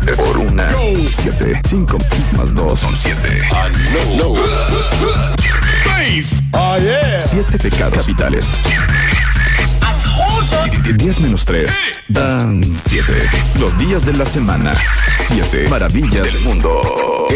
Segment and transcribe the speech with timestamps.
[0.00, 0.62] 7 por 1.
[1.10, 1.60] 7.
[1.68, 1.98] 5
[2.36, 3.42] más 2 son 7.
[4.18, 4.40] No, no.
[7.22, 8.50] 7 pecados capitales.
[10.96, 11.70] 10 menos 3
[12.08, 13.12] dan 7.
[13.58, 14.74] Los días de la semana.
[15.28, 17.28] 7 maravillas del mundo.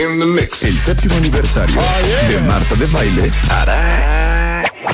[0.60, 1.80] El séptimo aniversario
[2.28, 4.29] de Marta de Baile hará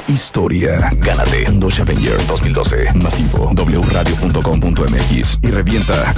[0.09, 0.91] historia.
[0.99, 2.93] Gánate Dos Avenger 2012.
[3.03, 6.15] Más info wradio.com.mx y revienta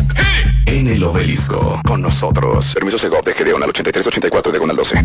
[0.67, 2.75] en el obelisco con nosotros.
[2.75, 5.05] Permiso Segov de GD1 al 8384 de 12.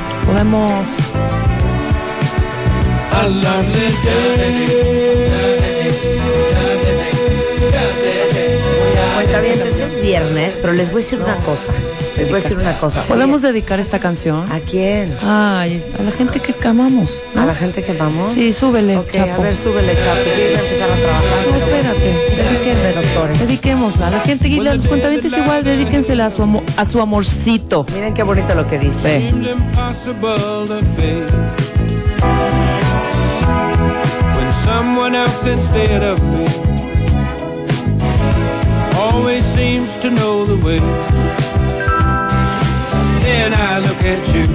[0.25, 0.87] podemos.
[9.15, 11.71] Cuenta bien, es viernes, pero les voy a decir una cosa.
[12.17, 13.03] Les voy a decir una cosa.
[13.05, 14.51] ¿Podemos dedicar esta canción?
[14.51, 15.15] ¿A quién?
[15.21, 17.21] Ay, a la gente que amamos.
[17.35, 17.41] ¿no?
[17.41, 18.31] ¿A la gente que vamos?
[18.33, 19.41] Sí, súbele, Ok, Chapo.
[19.41, 20.23] a ver, súbele, Chapo.
[20.23, 21.50] Yo iba a empezar a trabajar.
[23.39, 24.07] Dediquémosla.
[24.07, 27.85] A la gente y a los cuentavientes igual, dedíquensela a su, a su amorcito.
[27.93, 29.31] Miren qué bonito lo que dice.
[34.63, 36.45] Someone else instead of me
[38.95, 40.79] always seems to know the way.
[43.21, 44.45] Then I look at you,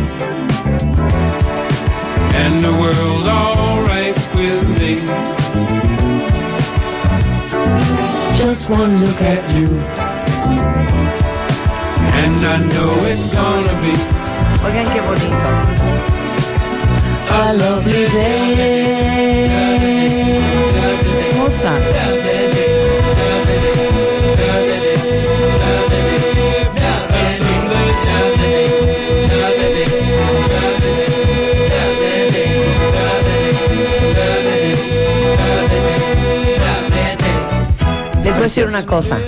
[2.43, 5.36] and the world's alright with me.
[8.39, 9.67] Just one look at you,
[12.23, 13.95] and I know it's gonna be.
[14.65, 15.51] Oigan qué bonito.
[17.33, 19.47] A lovely day.
[21.33, 22.26] Hermosa.
[38.47, 39.19] Decir una cosa.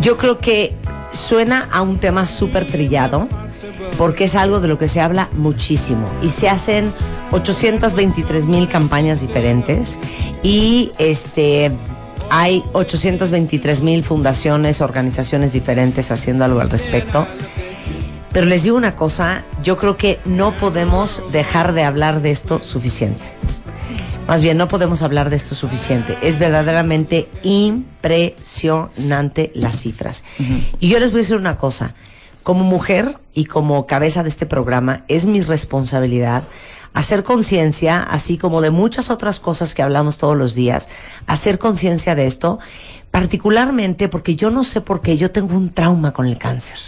[0.00, 0.74] Yo creo que
[1.12, 3.28] suena a un tema súper trillado
[3.98, 6.92] porque es algo de lo que se habla muchísimo y se hacen
[7.30, 9.98] 823 mil campañas diferentes
[10.42, 11.70] y este
[12.30, 17.26] hay 823 mil fundaciones, organizaciones diferentes haciendo algo al respecto.
[18.32, 22.60] Pero les digo una cosa, yo creo que no podemos dejar de hablar de esto
[22.60, 23.28] suficiente.
[24.26, 26.16] Más bien, no podemos hablar de esto suficiente.
[26.22, 30.24] Es verdaderamente impresionante las cifras.
[30.80, 31.94] Y yo les voy a decir una cosa.
[32.42, 36.44] Como mujer y como cabeza de este programa, es mi responsabilidad
[36.94, 40.88] hacer conciencia, así como de muchas otras cosas que hablamos todos los días,
[41.26, 42.60] hacer conciencia de esto,
[43.10, 46.78] particularmente porque yo no sé por qué yo tengo un trauma con el cáncer.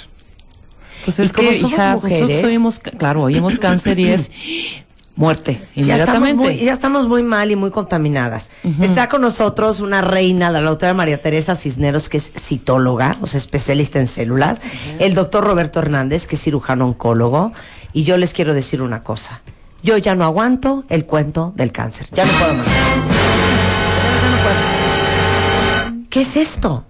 [1.04, 4.31] Pues Y es como que, somos hija, mujeres- nosotros oímos, claro, oímos cáncer y es
[5.16, 8.50] muerte, Ya estamos, muy, ya estamos muy mal y muy contaminadas.
[8.80, 13.38] Está con nosotros una reina, la doctora María Teresa Cisneros, que es citóloga, o sea,
[13.38, 14.60] especialista en células.
[14.98, 17.52] El doctor Roberto Hernández, que es cirujano oncólogo.
[17.92, 19.42] Y yo les quiero decir una cosa.
[19.82, 22.08] Yo ya no aguanto el cuento del cáncer.
[22.12, 22.66] Ya no puedo más.
[22.66, 26.06] Ya no puedo.
[26.10, 26.84] ¿Qué es esto?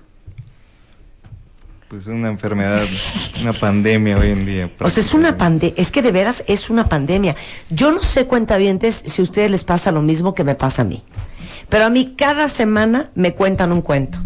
[1.89, 2.85] Pues una enfermedad,
[3.41, 4.71] una pandemia hoy en día.
[4.81, 7.37] O sea, es una pandemia, es que de veras es una pandemia.
[7.71, 10.85] Yo no sé, cuentavientes, si a ustedes les pasa lo mismo que me pasa a
[10.85, 11.05] mí.
[11.69, 14.19] Pero a mí cada semana me cuentan un cuento.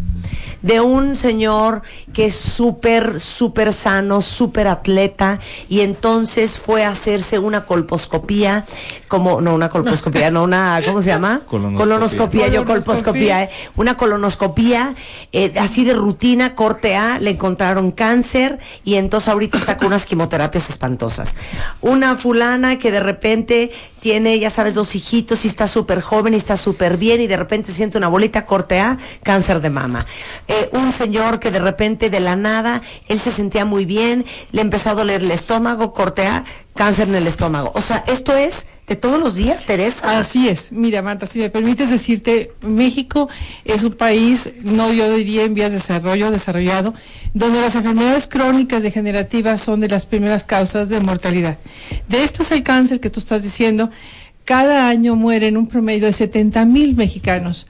[0.62, 7.38] De un señor que es súper, súper sano, súper atleta, y entonces fue a hacerse
[7.38, 8.64] una colposcopía,
[9.08, 11.42] como, no, una colposcopía, no, una, ¿cómo se llama?
[11.46, 11.78] Colonoscopía.
[11.78, 13.50] Colonoscopía, yo colposcopía, ¿eh?
[13.76, 14.94] una colonoscopía,
[15.32, 20.06] eh, así de rutina, corte A, le encontraron cáncer, y entonces ahorita está con unas
[20.06, 21.34] quimioterapias espantosas.
[21.80, 26.38] Una fulana que de repente tiene, ya sabes, dos hijitos y está súper joven y
[26.38, 30.06] está súper bien y de repente siente una bolita corte A, cáncer de mama.
[30.48, 34.62] Eh, un señor que de repente de la nada, él se sentía muy bien, le
[34.62, 36.44] empezó a doler el estómago, corte A,
[36.74, 37.72] cáncer en el estómago.
[37.74, 40.18] O sea, esto es de todos los días, Teresa.
[40.18, 40.72] Así es.
[40.72, 43.28] Mira, Marta, si me permites decirte, México
[43.64, 46.94] es un país, no yo diría en vías de desarrollo, desarrollado,
[47.34, 51.58] donde las enfermedades crónicas degenerativas son de las primeras causas de mortalidad.
[52.08, 53.90] De esto es el cáncer que tú estás diciendo.
[54.44, 57.66] Cada año mueren un promedio de 70 mil mexicanos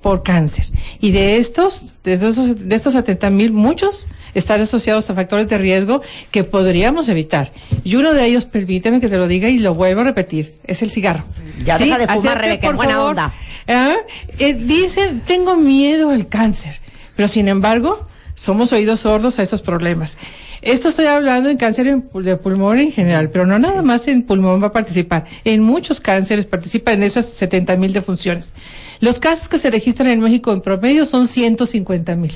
[0.00, 0.66] por cáncer.
[1.00, 5.58] Y de estos, de estos, de estos 70 mil, muchos están asociados a factores de
[5.58, 7.52] riesgo que podríamos evitar.
[7.84, 10.82] Y uno de ellos, permíteme que te lo diga y lo vuelvo a repetir, es
[10.82, 11.24] el cigarro.
[11.64, 13.10] Ya deja de fumar, Rebeca, por buena favor.
[13.10, 13.34] onda.
[13.68, 13.96] Ah,
[14.38, 16.80] eh, dicen, tengo miedo al cáncer,
[17.14, 20.16] pero sin embargo, somos oídos sordos a esos problemas.
[20.62, 24.62] Esto estoy hablando en cáncer de pulmón en general, pero no nada más en pulmón
[24.62, 25.24] va a participar.
[25.44, 28.52] En muchos cánceres participa en esas 70 mil defunciones.
[29.00, 32.32] Los casos que se registran en México en promedio son 150 mil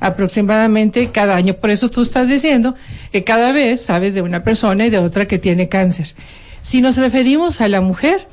[0.00, 1.54] aproximadamente cada año.
[1.54, 2.74] Por eso tú estás diciendo
[3.12, 6.08] que cada vez sabes de una persona y de otra que tiene cáncer.
[6.62, 8.28] Si nos referimos a la mujer,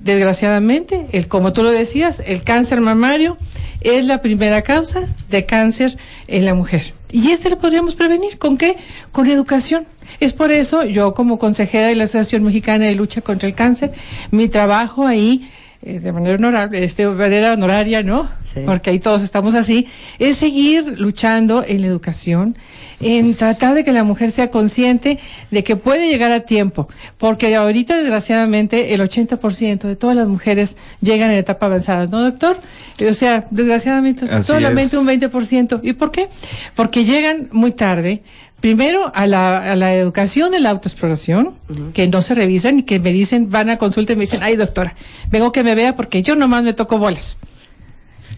[0.00, 3.36] desgraciadamente, el, como tú lo decías, el cáncer mamario
[3.80, 5.96] es la primera causa de cáncer
[6.28, 6.94] en la mujer.
[7.10, 8.38] Y este lo podríamos prevenir.
[8.38, 8.76] ¿Con qué?
[9.12, 9.86] Con educación.
[10.20, 13.92] Es por eso yo como consejera de la Asociación Mexicana de Lucha contra el Cáncer,
[14.30, 15.48] mi trabajo ahí
[15.86, 18.28] eh, de manera honorable, este, de manera honoraria, ¿no?
[18.42, 18.60] Sí.
[18.66, 19.86] Porque ahí todos estamos así,
[20.18, 22.56] es seguir luchando en la educación,
[22.98, 25.20] en tratar de que la mujer sea consciente
[25.52, 26.88] de que puede llegar a tiempo,
[27.18, 32.58] porque ahorita desgraciadamente el 80% de todas las mujeres llegan en etapa avanzada, ¿no, doctor?
[33.08, 35.00] O sea, desgraciadamente Así solamente es.
[35.02, 35.80] un 20%.
[35.82, 36.28] ¿Y por qué?
[36.74, 38.22] Porque llegan muy tarde.
[38.60, 41.54] Primero a la, a la educación de la autoexploración,
[41.92, 44.56] que no se revisan y que me dicen, van a consulta y me dicen, ay
[44.56, 44.96] doctora,
[45.30, 47.36] vengo que me vea porque yo nomás me toco bolas.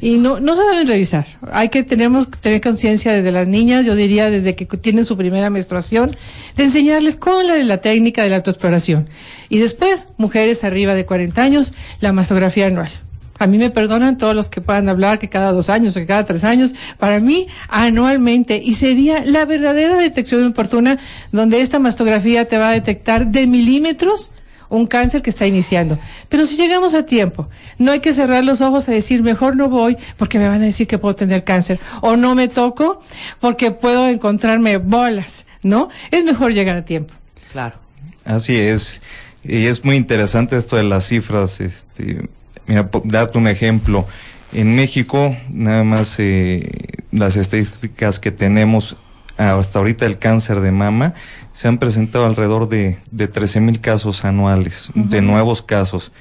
[0.01, 1.27] Y no, no se deben revisar.
[1.51, 5.51] Hay que tenemos tener conciencia desde las niñas, yo diría desde que tienen su primera
[5.51, 6.17] menstruación,
[6.57, 9.09] de enseñarles con la, la técnica de la autoexploración.
[9.49, 12.91] Y después, mujeres arriba de 40 años, la mastografía anual.
[13.39, 16.07] A mí me perdonan todos los que puedan hablar que cada dos años o que
[16.07, 16.75] cada tres años.
[16.99, 18.61] Para mí, anualmente.
[18.63, 20.99] Y sería la verdadera detección oportuna
[21.33, 24.33] donde esta mastografía te va a detectar de milímetros
[24.69, 25.99] un cáncer que está iniciando.
[26.29, 27.49] Pero si llegamos a tiempo,
[27.79, 30.65] no hay que cerrar los ojos a decir, mejor no voy porque me van a
[30.65, 31.81] decir que puedo tener cáncer.
[32.03, 33.01] O no me toco
[33.41, 35.89] porque puedo encontrarme bolas, ¿no?
[36.11, 37.15] Es mejor llegar a tiempo.
[37.53, 37.77] Claro.
[38.25, 39.01] Así es.
[39.43, 41.61] Y es muy interesante esto de las cifras.
[41.61, 42.29] Este,
[42.69, 44.07] mira, darte un ejemplo.
[44.53, 46.71] En México, nada más eh,
[47.11, 48.97] las estadísticas que tenemos
[49.37, 51.15] hasta ahorita del cáncer de mama,
[51.53, 56.13] se han presentado alrededor de, de 13 mil casos anuales, de nuevos casos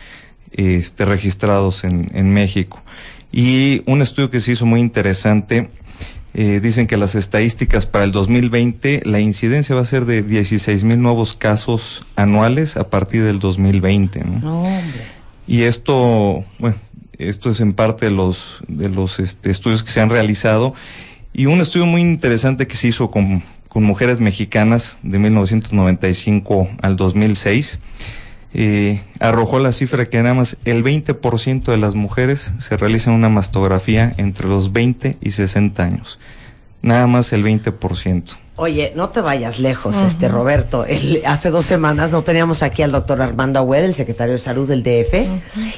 [0.52, 2.82] este, registrados en, en México.
[3.32, 5.70] Y un estudio que se hizo muy interesante,
[6.34, 10.84] eh, dicen que las estadísticas para el 2020, la incidencia va a ser de 16
[10.84, 14.24] mil nuevos casos anuales a partir del 2020.
[14.24, 14.40] ¿no?
[14.40, 15.17] No, hombre.
[15.48, 16.76] Y esto, bueno,
[17.18, 20.74] esto es en parte de los, de los este, estudios que se han realizado.
[21.34, 26.96] Y un estudio muy interesante que se hizo con, con mujeres mexicanas de 1995 al
[26.96, 27.80] 2006,
[28.54, 33.30] eh, arrojó la cifra que nada más el 20% de las mujeres se realizan una
[33.30, 36.20] mastografía entre los 20 y 60 años.
[36.82, 38.38] Nada más el 20%.
[38.60, 40.84] Oye, no te vayas lejos, este Roberto.
[40.86, 44.68] El- hace dos semanas no teníamos aquí al doctor Armando Agüed, el secretario de Salud
[44.68, 45.28] del DF,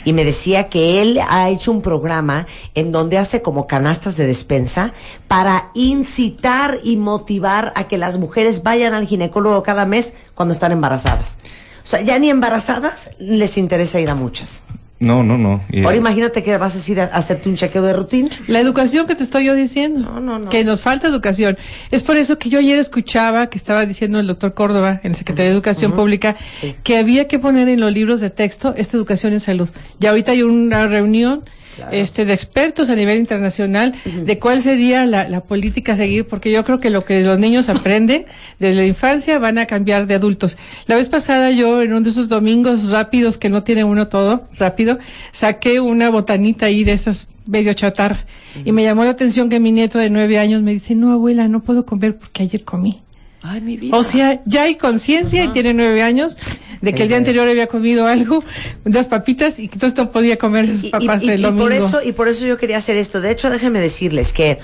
[0.05, 4.27] y me decía que él ha hecho un programa en donde hace como canastas de
[4.27, 4.93] despensa
[5.27, 10.71] para incitar y motivar a que las mujeres vayan al ginecólogo cada mes cuando están
[10.71, 11.39] embarazadas.
[11.83, 14.63] O sea, ya ni embarazadas les interesa ir a muchas.
[14.99, 15.63] No, no, no.
[15.83, 18.29] Ahora imagínate que vas a ir a hacerte un chequeo de rutina.
[18.47, 20.01] La educación que te estoy yo diciendo.
[20.01, 20.49] No, no, no.
[20.49, 21.57] Que nos falta educación.
[21.89, 25.15] Es por eso que yo ayer escuchaba que estaba diciendo el doctor Córdoba, en el
[25.15, 26.35] Secretario de Educación Pública,
[26.83, 29.69] que había que poner en los libros de texto esta educación en salud.
[30.01, 31.45] Y ahorita hay una reunión
[31.91, 36.51] este, de expertos a nivel internacional de cuál sería la, la política a seguir, porque
[36.51, 38.25] yo creo que lo que los niños aprenden
[38.59, 40.57] desde la infancia van a cambiar de adultos.
[40.87, 44.47] La vez pasada yo, en uno de esos domingos rápidos que no tiene uno todo
[44.57, 44.99] rápido,
[45.31, 48.25] saqué una botanita ahí de esas medio chatar
[48.63, 51.47] y me llamó la atención que mi nieto de nueve años me dice, no abuela,
[51.47, 53.01] no puedo comer porque ayer comí.
[53.41, 53.95] Ay, mi vida.
[53.95, 56.37] O sea, ya hay conciencia y tiene nueve años
[56.81, 58.43] de que el día anterior había comido algo,
[58.85, 61.63] unas papitas y que entonces no podía comer Y- papas y, y- el y domingo.
[61.65, 63.21] por eso y por eso yo quería hacer esto.
[63.21, 64.59] De hecho, déjenme decirles que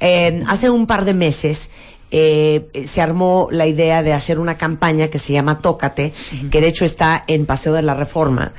[0.00, 1.70] eh, hace un par de meses
[2.10, 6.12] eh, se armó la idea de hacer una campaña que se llama Tócate,
[6.50, 8.52] que de hecho está en Paseo de la Reforma.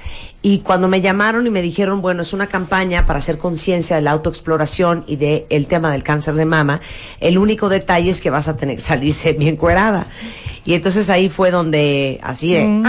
[0.43, 4.01] Y cuando me llamaron y me dijeron, bueno, es una campaña para hacer conciencia de
[4.01, 6.81] la autoexploración y del el tema del cáncer de mama,
[7.19, 10.07] el único detalle es que vas a tener que salirse bien cuerada.
[10.65, 12.83] Y entonces ahí fue donde, así de,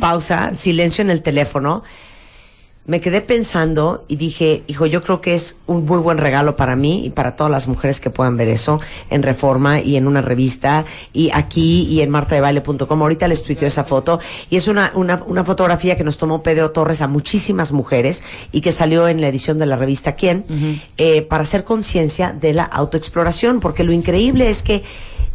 [0.00, 1.82] pausa, silencio en el teléfono.
[2.90, 6.74] Me quedé pensando y dije, hijo, yo creo que es un muy buen regalo para
[6.74, 8.80] mí y para todas las mujeres que puedan ver eso
[9.10, 13.00] en Reforma y en una revista y aquí y en martadebaile.com.
[13.00, 14.18] Ahorita les tuiteo esa foto
[14.50, 18.60] y es una, una, una fotografía que nos tomó Pedro Torres a muchísimas mujeres y
[18.60, 20.44] que salió en la edición de la revista Quién
[20.96, 24.82] eh, para hacer conciencia de la autoexploración, porque lo increíble es que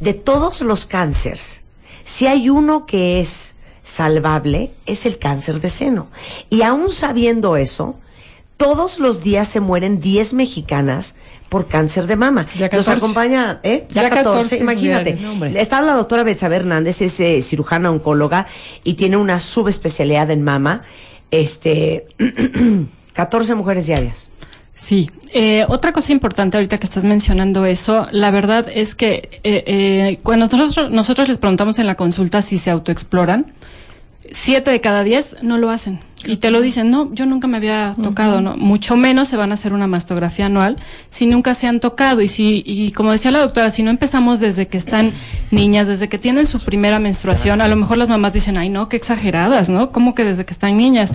[0.02, 1.64] de todos los cánceres,
[2.04, 3.55] si hay uno que es
[3.86, 6.08] salvable, es el cáncer de seno.
[6.50, 7.98] Y aún sabiendo eso,
[8.58, 11.16] todos los días se mueren 10 mexicanas
[11.50, 12.48] por cáncer de mama.
[12.58, 12.92] Ya Nos 14.
[12.92, 13.86] acompaña, ¿eh?
[13.90, 15.18] Ya, Ya 14, 14 imagínate.
[15.60, 18.48] Está la doctora Betsabe Hernández, es eh, cirujana oncóloga
[18.84, 20.84] y tiene una subespecialidad en mama.
[21.32, 22.08] Este,
[23.14, 24.30] 14 mujeres diarias.
[24.76, 29.64] Sí, eh, otra cosa importante ahorita que estás mencionando eso, la verdad es que eh,
[29.66, 33.54] eh, cuando nosotros, nosotros les preguntamos en la consulta si se autoexploran,
[34.32, 36.00] siete de cada diez no lo hacen.
[36.28, 38.58] Y te lo dicen, no, yo nunca me había tocado, ¿no?
[38.58, 40.78] Mucho menos se van a hacer una mastografía anual
[41.10, 42.22] si nunca se han tocado.
[42.22, 45.12] Y si, y como decía la doctora, si no empezamos desde que están
[45.52, 48.90] niñas, desde que tienen su primera menstruación, a lo mejor las mamás dicen, ay, no,
[48.90, 49.92] qué exageradas, ¿no?
[49.92, 51.14] ¿Cómo que desde que están niñas?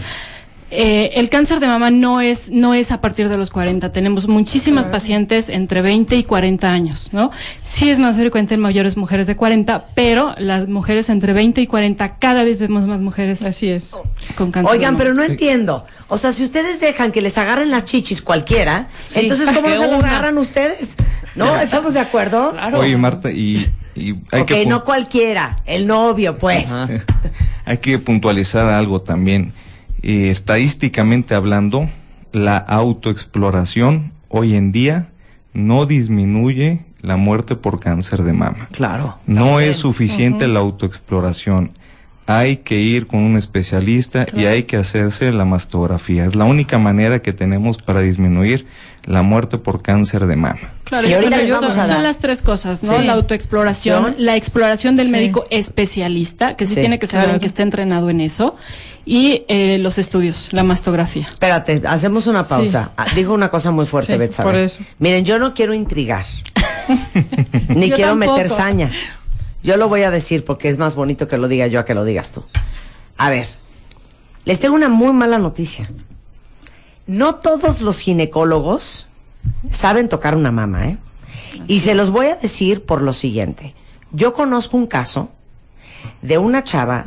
[0.72, 3.90] Eh, el cáncer de mama no es, no es a partir de los 40.
[3.90, 7.30] Tenemos muchísimas pacientes entre 20 y 40 años, ¿no?
[7.66, 11.66] Sí es más frecuente en mayores mujeres de 40, pero las mujeres entre 20 y
[11.66, 13.90] 40 cada vez vemos más mujeres Así es.
[14.36, 14.70] con cáncer.
[14.70, 14.98] de Oigan, mama.
[15.02, 15.84] pero no entiendo.
[16.08, 19.76] O sea, si ustedes dejan que les agarren las chichis cualquiera, Sí, entonces ¿cómo no
[19.76, 20.96] se las agarran ustedes?
[21.34, 21.56] ¿No?
[21.60, 22.54] ¿Estamos de acuerdo?
[22.74, 24.66] Oye, Marta, y, y hay ok, que...
[24.66, 26.66] no cualquiera, el novio, pues.
[27.64, 29.52] hay que puntualizar algo también.
[30.02, 31.88] Eh, estadísticamente hablando,
[32.32, 35.08] la autoexploración hoy en día
[35.52, 38.68] no disminuye la muerte por cáncer de mama.
[38.72, 39.18] Claro.
[39.26, 41.72] No es suficiente la autoexploración.
[42.26, 46.24] Hay que ir con un especialista y hay que hacerse la mastografía.
[46.24, 48.66] Es la única manera que tenemos para disminuir
[49.06, 50.58] la muerte por cáncer de mama.
[50.84, 52.00] Claro, Y ahorita les vamos a son dar.
[52.00, 52.98] las tres cosas, ¿no?
[52.98, 53.06] Sí.
[53.06, 55.12] La autoexploración, la exploración del Sí.
[55.12, 57.40] médico especialista, que sí, Sí, tiene que ser alguien claro.
[57.40, 58.56] que esté entrenado en eso,
[59.06, 61.28] y eh, los estudios, la mastografía.
[61.30, 62.90] Espérate, hacemos una pausa.
[62.96, 64.48] Ah, Digo una cosa muy fuerte, Sí, Betsabe.
[64.50, 64.80] por eso.
[64.98, 66.24] Miren, yo no quiero intrigar,
[67.68, 68.90] ni Yo quiero meter saña.
[69.62, 71.94] Yo lo voy a decir porque es más bonito que lo diga yo a que
[71.94, 72.44] lo digas tú.
[73.16, 73.46] A ver,
[74.44, 75.88] les tengo una muy mala noticia.
[77.06, 79.08] No todos los ginecólogos
[79.70, 80.98] saben tocar una mama, ¿eh?
[81.66, 83.74] Y se los voy a decir por lo siguiente.
[84.12, 85.30] Yo conozco un caso
[86.22, 87.06] de una chava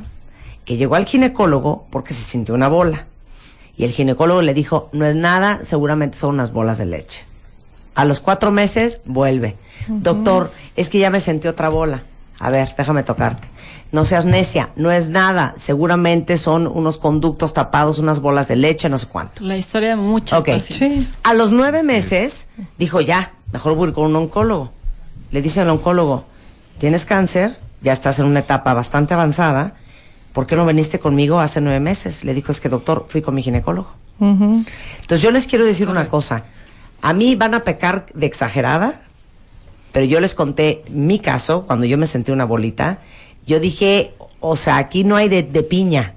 [0.66, 3.08] que llegó al ginecólogo porque se sintió una bola.
[3.76, 7.24] Y el ginecólogo le dijo, no es nada, seguramente son unas bolas de leche.
[7.96, 9.58] A los cuatro meses vuelve.
[9.88, 12.04] Doctor, es que ya me sentí otra bola.
[12.40, 13.48] A ver, déjame tocarte.
[13.94, 15.54] No seas necia, no es nada.
[15.56, 19.44] Seguramente son unos conductos tapados, unas bolas de leche, no sé cuánto.
[19.44, 20.48] La historia de muchas Ok.
[20.48, 21.06] pacientes.
[21.06, 21.12] Sí.
[21.22, 24.72] A los nueve meses dijo, ya, mejor voy con un oncólogo.
[25.30, 26.26] Le dice al oncólogo,
[26.80, 29.76] tienes cáncer, ya estás en una etapa bastante avanzada,
[30.34, 32.24] ¿por qué no viniste conmigo hace nueve meses?
[32.24, 33.92] Le dijo, es que doctor, fui con mi ginecólogo.
[34.20, 36.46] Entonces yo les quiero decir una cosa.
[37.04, 39.02] A mí van a pecar de exagerada,
[39.92, 42.98] pero yo les conté mi caso, cuando yo me sentí una bolita,
[43.46, 46.16] yo dije, o sea, aquí no hay de, de piña.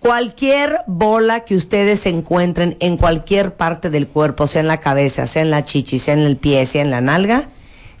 [0.00, 5.42] Cualquier bola que ustedes encuentren en cualquier parte del cuerpo, sea en la cabeza, sea
[5.42, 7.48] en la chichi, sea en el pie, sea en la nalga,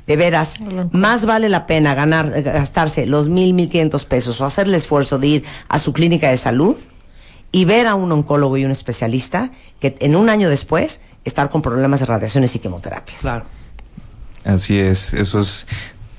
[0.06, 0.58] de veras,
[0.92, 4.74] más vale la pena ganar, eh, gastarse los mil, mil quinientos pesos o hacer el
[4.74, 6.76] esfuerzo de ir a su clínica de salud
[7.52, 9.50] y ver a un oncólogo y un especialista
[9.80, 13.20] que en un año después estar con problemas de radiaciones y quimioterapias.
[13.20, 13.44] Claro.
[14.44, 15.66] Así es, eso es,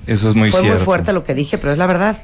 [0.06, 0.78] eso es muy Fue cierto.
[0.78, 2.16] muy fuerte lo que dije, pero es la verdad.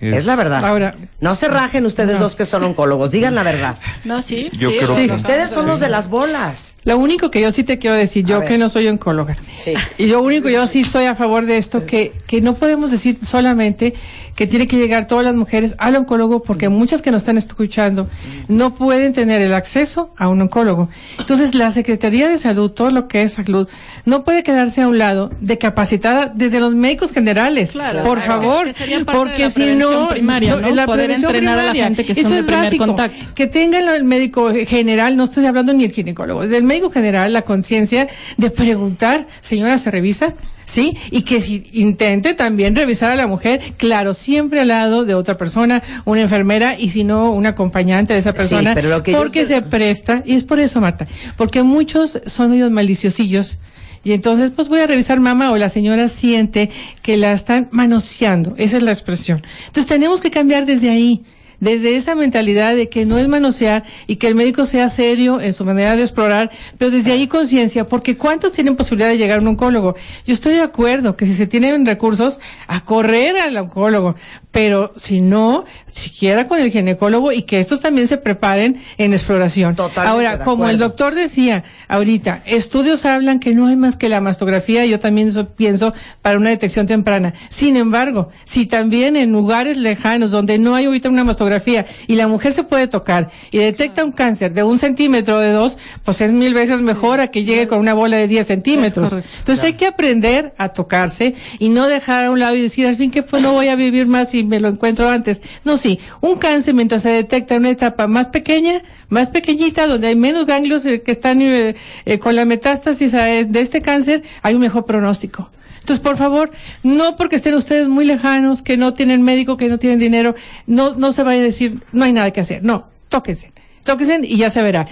[0.00, 0.64] Es, la verdad.
[0.64, 3.76] Ahora- no se rajen ustedes dos que son oncólogos, digan la verdad.
[4.04, 4.50] No, sí.
[4.54, 6.78] Yo sí, creo que- Ustedes son los de las bolas.
[6.84, 9.74] Lo único que yo sí te quiero decir, yo que no soy oncóloga, Sí.
[9.98, 13.18] y lo único yo sí estoy a favor de esto, que, que no podemos decir
[13.24, 13.94] solamente
[14.34, 18.08] que tiene que llegar todas las mujeres al oncólogo, porque muchas que nos están escuchando
[18.48, 20.88] no pueden tener el acceso a un oncólogo.
[21.18, 23.68] Entonces, la Secretaría de Salud, todo lo que es salud,
[24.06, 28.18] no puede quedarse a un lado de capacitar a- desde los médicos generales, Claro, por
[28.22, 28.68] claro, favor,
[29.12, 30.70] porque si prevención primaria, ¿no?
[30.74, 33.26] la Poder prevención entrenar a la gente que eso son de es primer básico, contacto.
[33.34, 37.42] que tenga el- médico general, no estoy hablando ni el ginecólogo, del médico general la
[37.42, 40.34] conciencia de preguntar, señora, ¿se revisa?
[40.66, 40.96] ¿Sí?
[41.10, 45.36] Y que si intente también revisar a la mujer, claro, siempre al lado de otra
[45.36, 49.10] persona, una enfermera y si no, un acompañante de esa Sí, persona, pero lo que
[49.12, 53.58] porque se presta, y es por eso, Marta, porque muchos son medios maliciosillos.
[54.02, 56.70] Y entonces, pues voy a revisar mamá o la señora siente
[57.02, 58.54] que la están manoseando.
[58.56, 59.42] Esa es la expresión.
[59.66, 61.24] Entonces tenemos que cambiar desde ahí
[61.60, 65.52] desde esa mentalidad de que no es manosear y que el médico sea serio en
[65.52, 69.42] su manera de explorar, pero desde ahí conciencia, porque ¿cuántos tienen posibilidad de llegar a
[69.42, 69.94] un oncólogo?
[70.26, 74.16] Yo estoy de acuerdo que si se tienen recursos, a correr al oncólogo,
[74.50, 79.76] pero si no, siquiera con el ginecólogo y que estos también se preparen en exploración.
[79.76, 84.20] Totalmente Ahora, como el doctor decía ahorita, estudios hablan que no hay más que la
[84.20, 85.92] mastografía, yo también eso pienso,
[86.22, 87.34] para una detección temprana.
[87.48, 92.28] Sin embargo, si también en lugares lejanos donde no hay ahorita una mastografía y la
[92.28, 96.20] mujer se puede tocar y detecta un cáncer de un centímetro o de dos, pues
[96.20, 99.12] es mil veces mejor a que llegue con una bola de 10 centímetros.
[99.12, 102.96] Entonces hay que aprender a tocarse y no dejar a un lado y decir al
[102.96, 105.42] fin que pues no voy a vivir más si me lo encuentro antes.
[105.64, 110.08] No, sí, un cáncer mientras se detecta en una etapa más pequeña, más pequeñita, donde
[110.08, 114.54] hay menos ganglios eh, que están eh, eh, con la metástasis de este cáncer, hay
[114.54, 115.50] un mejor pronóstico.
[115.80, 119.78] Entonces, por favor, no porque estén ustedes muy lejanos, que no tienen médico, que no
[119.78, 120.34] tienen dinero,
[120.66, 122.62] no, no se vaya a decir, no hay nada que hacer.
[122.62, 123.52] No, tóquense,
[123.84, 124.86] tóquense y ya se verá.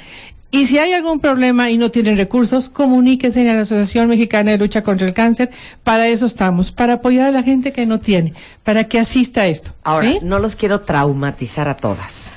[0.51, 4.59] Y si hay algún problema y no tienen recursos, comuníquense a la Asociación Mexicana de
[4.59, 5.51] Lucha contra el Cáncer.
[5.83, 8.33] Para eso estamos, para apoyar a la gente que no tiene,
[8.65, 9.73] para que asista a esto.
[9.85, 10.21] Ahora, ¿sí?
[10.23, 12.33] no los quiero traumatizar a todas.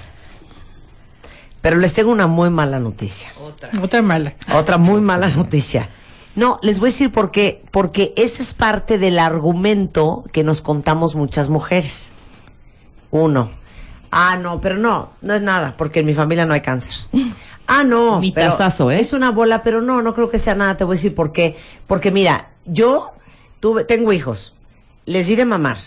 [1.62, 3.32] Pero les tengo una muy mala noticia.
[3.82, 4.34] Otra mala.
[4.54, 5.88] Otra muy mala noticia.
[6.36, 7.64] No, les voy a decir por qué.
[7.72, 12.12] Porque ese es parte del argumento que nos contamos muchas mujeres.
[13.12, 13.52] Uno.
[14.12, 16.94] Ah, no, pero no, no es nada, porque en mi familia no hay cáncer.
[17.68, 18.20] Ah, no.
[18.20, 19.00] Mi pero tazazo, ¿eh?
[19.00, 20.78] Es una bola, pero no, no creo que sea nada.
[20.78, 21.56] Te voy a decir por qué.
[21.88, 23.12] Porque mira, yo
[23.60, 24.56] tuve, tengo hijos.
[25.06, 25.78] Les di de mamar.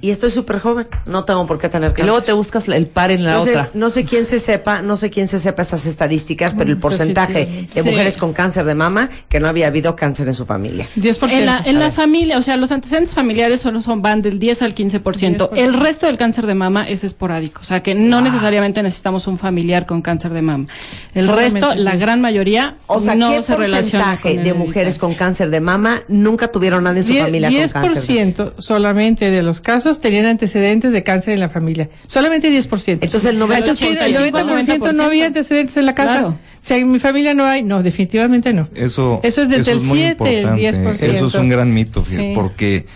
[0.00, 0.86] Y estoy súper joven.
[1.06, 2.06] No tengo por qué tener Y cáncer.
[2.06, 3.70] luego te buscas el par en la Entonces, otra.
[3.74, 7.46] no sé quién se sepa, no sé quién se sepa esas estadísticas, pero el porcentaje
[7.46, 7.66] de.
[7.68, 7.82] Sí.
[7.82, 10.88] mujeres con cáncer de mama que no había habido cáncer en su familia.
[10.96, 11.30] 10%.
[11.30, 14.62] En la, en la familia, o sea, los antecedentes familiares solo son van del 10
[14.62, 15.00] al 15%.
[15.02, 15.50] 10%.
[15.56, 19.38] El resto del cáncer de mama es esporádico, o sea, que no necesariamente necesitamos un
[19.38, 20.66] familiar con cáncer de mama.
[21.14, 25.00] El resto, la gran mayoría, O sea, no ¿qué se relaciona porcentaje de mujeres cáncer.
[25.00, 28.02] con cáncer de mama nunca tuvieron nadie en su familia con cáncer?
[28.06, 31.88] de- 10% solamente de los casos tenían antecedentes de cáncer en la familia.
[32.06, 32.98] Solamente 10%.
[33.04, 36.12] Entonces, el 90%, Eso quiere- el 90% no había antecedentes en la casa.
[36.18, 36.38] Claro.
[36.60, 38.68] Si en mi familia no hay, no, definitivamente no.
[38.74, 40.60] Eso, Eso es desde el muy 7, el importante.
[40.62, 41.16] 10%.
[41.16, 42.32] Eso es un gran mito, Sí.
[42.34, 42.86] porque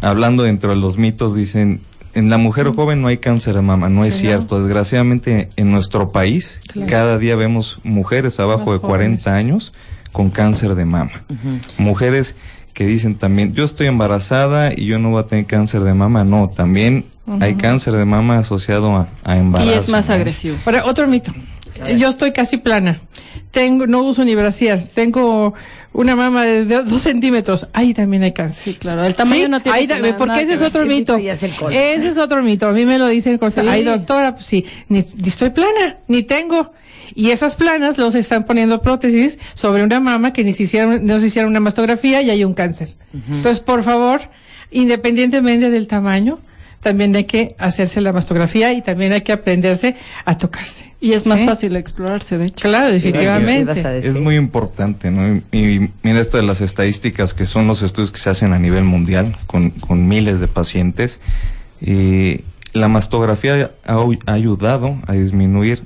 [0.00, 1.80] hablando dentro de los mitos dicen,
[2.14, 4.60] en la mujer joven no hay cáncer de mama, no es cierto.
[4.60, 6.90] Desgraciadamente en nuestro país Claro.
[6.90, 9.44] cada día vemos mujeres abajo Más de 40 jóvenes.
[9.44, 9.72] años
[10.10, 11.24] con cáncer de mama.
[11.76, 12.34] Mujeres
[12.78, 16.22] que dicen también, yo estoy embarazada y yo no voy a tener cáncer de mama.
[16.22, 17.06] No, también
[17.40, 19.68] hay cáncer de mama asociado a, a embarazo.
[19.68, 20.14] Y es más ¿no?
[20.14, 20.56] agresivo.
[20.64, 21.34] Ahora, otro mito.
[21.96, 23.00] Yo estoy casi plana.
[23.50, 24.80] Tengo, no uso ni brasier.
[24.94, 25.54] Tengo
[25.92, 27.66] una mama de do- dos centímetros.
[27.72, 28.62] Ahí también hay cáncer.
[28.74, 30.88] Sí, claro, el tamaño Sí, no tiene ahí nada- porque nada ese es otro Sí,
[30.88, 31.16] mito.
[31.16, 31.42] es.
[31.42, 32.68] Ese es otro mito.
[32.68, 33.60] A mí me lo dicen Sí.
[33.68, 36.70] ay doctora, pues sí, ni, ni estoy plana, ni tengo.
[37.14, 41.20] Y esas planas los están poniendo prótesis sobre una mama que ni se hicieron, no
[41.20, 42.94] se hicieron una mastografía y hay un cáncer.
[43.12, 44.20] Entonces, por favor,
[44.70, 46.40] independientemente del tamaño,
[46.80, 50.94] también hay que hacerse la mastografía y también hay que aprenderse a tocarse.
[51.00, 51.46] Y es más ¿Sí?
[51.46, 52.68] fácil explorarse, de hecho.
[52.68, 54.08] Claro, ¿Qué ibas a definitivamente.
[54.08, 55.42] Es muy importante, ¿no?
[55.50, 58.58] Y, y mira esto de las estadísticas que son los estudios que se hacen a
[58.58, 61.20] nivel mundial con, con miles de pacientes.
[61.80, 62.42] Y
[62.72, 65.82] la mastografía ha ayudado a disminuir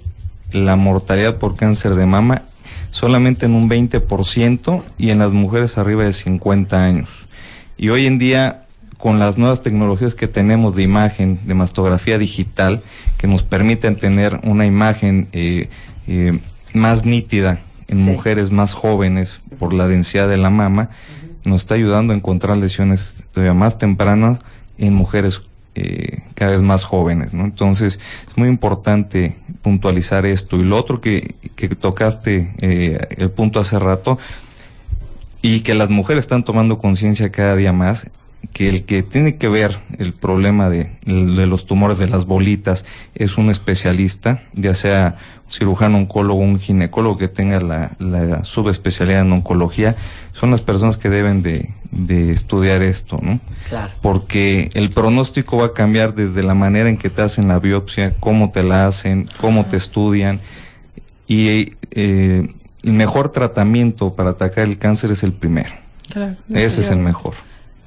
[0.52, 2.42] la mortalidad por cáncer de mama
[2.92, 7.26] solamente en un 20% y en las mujeres arriba de 50 años.
[7.76, 8.66] Y hoy en día,
[8.98, 12.82] con las nuevas tecnologías que tenemos de imagen, de mastografía digital,
[13.16, 15.68] que nos permiten tener una imagen eh,
[16.06, 16.38] eh,
[16.74, 18.04] más nítida en Sí.
[18.04, 20.90] mujeres más jóvenes por la densidad de la mama,
[21.44, 24.38] nos está ayudando a encontrar lesiones todavía más tempranas
[24.78, 25.42] en mujeres
[25.74, 27.44] eh, cada vez más jóvenes, ¿no?
[27.44, 30.56] Entonces, es muy importante puntualizar esto.
[30.56, 34.18] Y lo otro que, que tocaste eh, el punto hace rato,
[35.42, 38.08] y que las mujeres están tomando conciencia cada día más,
[38.52, 42.84] que el que tiene que ver el problema de, de los tumores de las bolitas
[43.14, 49.22] es un especialista, ya sea un cirujano oncólogo, un ginecólogo que tenga la, la subespecialidad
[49.22, 49.96] en oncología,
[50.32, 53.40] son las personas que deben de, de estudiar esto, ¿no?
[53.68, 53.92] Claro.
[54.02, 58.14] Porque el pronóstico va a cambiar desde la manera en que te hacen la biopsia,
[58.18, 60.40] cómo te la hacen, cómo te estudian
[61.26, 62.48] y eh,
[62.82, 65.70] el mejor tratamiento para atacar el cáncer es el primero.
[66.10, 66.36] Claro.
[66.50, 67.34] Ese es el mejor.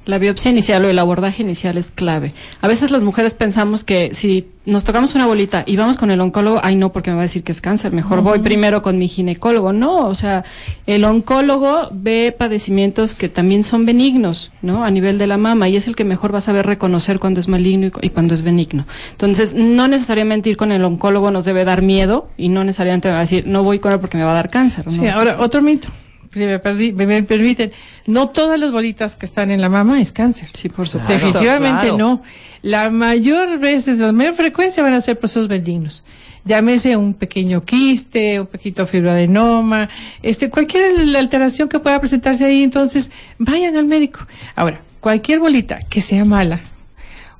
[0.06, 2.32] La biopsia inicial o el abordaje inicial es clave.
[2.60, 6.20] A veces las mujeres pensamos que si nos tocamos una bolita y vamos con el
[6.20, 8.98] oncólogo, ay no, porque me va a decir que es cáncer, mejor voy primero con
[8.98, 9.72] mi ginecólogo.
[9.72, 10.44] No, o sea,
[10.86, 14.84] el oncólogo ve padecimientos que también son benignos, ¿no?
[14.84, 17.40] A nivel de la mama y es el que mejor va a saber reconocer cuando
[17.40, 18.86] es maligno y, cu- y cuando es benigno.
[19.10, 23.12] Entonces, no necesariamente ir con el oncólogo nos debe dar miedo y no necesariamente me
[23.14, 24.84] va a decir, no voy con él porque me va a dar cáncer.
[24.88, 25.88] Sí, ahora otro mito.
[26.36, 27.72] Si me, perdí- me- me permiten,
[28.06, 30.48] no todas las bolitas que están en la mama es cáncer.
[30.52, 31.12] Sí, por supuesto.
[31.14, 31.98] Definitivamente claro.
[31.98, 32.22] no.
[32.62, 36.04] La mayor veces, la mayor frecuencia van a ser procesos benignos.
[36.44, 39.88] Llámese un pequeño quiste, un pequeño fibroadenoma,
[40.22, 44.20] este, cualquier alteración que pueda presentarse ahí, entonces vayan al médico.
[44.54, 46.60] Ahora, cualquier bolita que sea mala,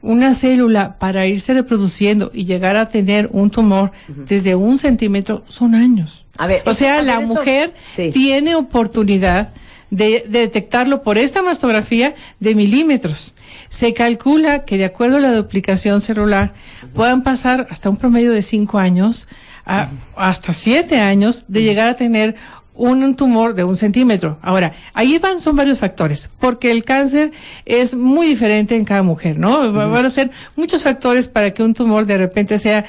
[0.03, 5.75] una célula para irse reproduciendo y llegar a tener un tumor desde un centímetro son
[5.75, 6.25] años.
[6.39, 8.11] A ver, o sea, la eso- mujer sí.
[8.13, 9.51] tiene oportunidad
[9.91, 13.35] de, de detectarlo por esta mastografía de milímetros.
[13.69, 16.55] Se calcula que de acuerdo a la duplicación celular
[16.95, 19.29] puedan pasar hasta un promedio de cinco años
[19.65, 22.35] a- hasta siete años de llegar a tener
[22.75, 24.39] un tumor de un centímetro.
[24.43, 27.33] Ahora, ahí van, son varios factores, porque el cáncer
[27.65, 29.73] es muy diferente en cada mujer, ¿no?
[29.73, 32.85] Va- Van a ser muchos factores para que un tumor de repente sea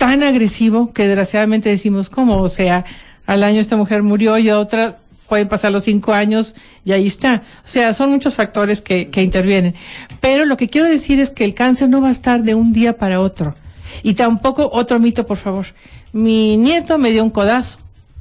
[0.00, 2.38] tan agresivo que desgraciadamente decimos, ¿cómo?
[2.40, 2.86] O sea,
[3.26, 4.96] al año esta mujer murió y a otra
[5.28, 6.54] pueden pasar los cinco años
[6.86, 7.42] y ahí está.
[7.62, 9.74] O sea, son muchos factores que, que intervienen.
[10.22, 12.72] Pero lo que quiero decir es que el cáncer no va a estar de un
[12.72, 13.54] día para otro.
[14.02, 15.66] Y tampoco, otro mito, por favor.
[16.14, 17.78] Mi nieto me dio un codazo,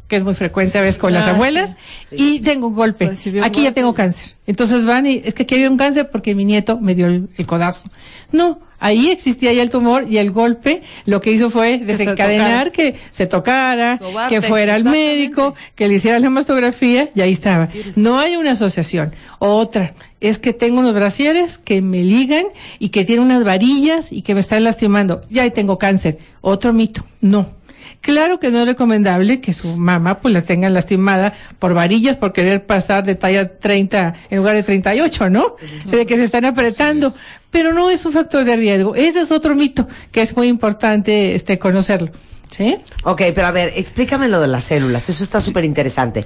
[0.09, 1.77] que es muy frecuente a veces con las Ah, abuelas,
[2.11, 3.09] y tengo un golpe.
[3.41, 4.35] Aquí ya tengo cáncer.
[4.47, 7.29] Entonces van y es que aquí había un cáncer porque mi nieto me dio el,
[7.37, 7.89] el codazo.
[8.33, 12.95] No, ahí existía ya el tumor y el golpe lo que hizo fue desencadenar que
[13.11, 17.69] se tocara, Sobarte, que fuera al médico, que le hiciera la mastografía y ahí estaba.
[17.95, 19.13] No hay una asociación.
[19.39, 22.45] Otra es que tengo unos brasieres que me ligan
[22.77, 25.21] y que tienen unas varillas y que me están lastimando.
[25.29, 26.17] Ya ahí tengo cáncer.
[26.41, 27.05] Otro mito.
[27.21, 27.58] No.
[28.01, 32.33] Claro que no es recomendable que su mamá pues la tenga lastimada por varillas por
[32.33, 35.55] querer pasar de talla 30 en lugar de 38, ¿no?
[35.85, 37.13] De que se están apretando.
[37.51, 38.95] Pero no es un factor de riesgo.
[38.95, 42.11] Ese es otro mito que es muy importante este conocerlo.
[42.55, 42.77] ¿Sí?
[43.03, 46.25] Ok, pero a ver, explícame lo de las células, eso está súper interesante.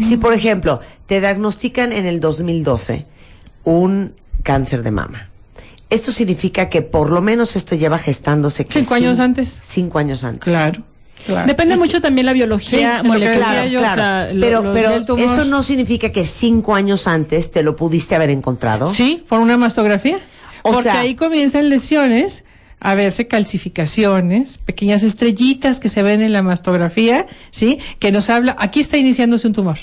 [0.00, 3.06] Si, por ejemplo, te diagnostican en el 2012
[3.64, 5.30] un cáncer de mama,
[5.88, 9.58] esto significa que por lo menos esto lleva gestándose Cinco años antes.
[9.62, 10.44] Cinco años antes.
[10.44, 10.82] Claro.
[11.26, 11.46] Claro.
[11.46, 13.68] Depende mucho también la biología Sí, molecular.
[13.68, 13.78] yo.
[13.78, 15.24] o sea, Claro, lo- pero, lo- pero tumor.
[15.24, 18.94] eso no significa que cinco años antes te lo pudiste haber encontrado.
[18.94, 20.18] Sí, por una mastografía.
[20.62, 22.44] O Porque sea- ahí comienzan lesiones,
[22.84, 27.78] a verse calcificaciones, pequeñas estrellitas que se ven en la mastografía, ¿sí?
[27.98, 29.78] Que nos habla, aquí está iniciándose un tumor.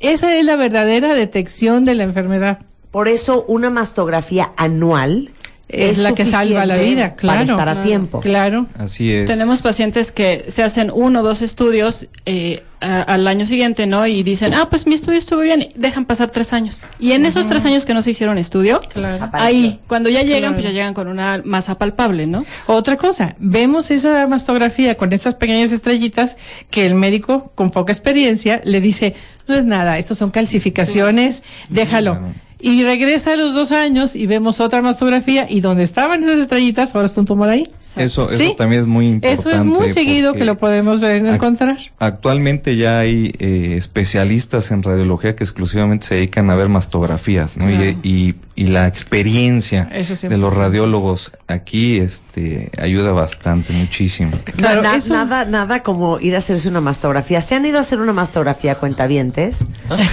[0.00, 2.58] Esa es la verdadera detección de la enfermedad.
[2.90, 5.30] Por eso una mastografía anual
[5.68, 7.38] Es, la que salva la vida, claro.
[7.38, 8.20] Para estar a claro, tiempo.
[8.20, 8.66] Claro.
[8.78, 9.26] Así es.
[9.26, 14.06] Tenemos pacientes que se hacen uno o dos estudios eh, a- al año siguiente, ¿no?
[14.06, 16.84] Y dicen, ah, pues mi estudio estuvo bien, y dejan pasar tres años.
[16.98, 19.30] Y en esos tres años que no se hicieron estudio, Claro.
[19.32, 20.54] ahí, cuando ya llegan, Claro.
[20.56, 22.44] pues ya llegan con una masa palpable, ¿no?
[22.66, 26.36] Otra cosa, vemos esa mastografía con esas pequeñas estrellitas
[26.70, 29.14] que el médico con poca experiencia le dice,
[29.48, 32.18] no es nada, estos son calcificaciones, déjalo.
[32.18, 32.34] Claro.
[32.64, 36.94] Y regresa a los dos años y vemos otra mastografía y donde estaban esas estrellitas,
[36.94, 37.68] ahora está un tumor ahí.
[37.96, 39.40] Eso, eso también es muy importante.
[39.40, 41.76] Eso es muy seguido que lo podemos ver, encontrar.
[41.98, 47.68] Actualmente ya hay eh, especialistas en radiología que exclusivamente se dedican a ver mastografías, ¿no?
[47.68, 50.28] Y, y, y la experiencia sí.
[50.28, 54.38] de los radiólogos aquí este, ayuda bastante, muchísimo.
[54.56, 57.40] Claro, Na- eso- Nada, nada como ir a hacerse una mastografía.
[57.40, 59.66] ¿Se han ido a hacer una mastografía cuentavientes?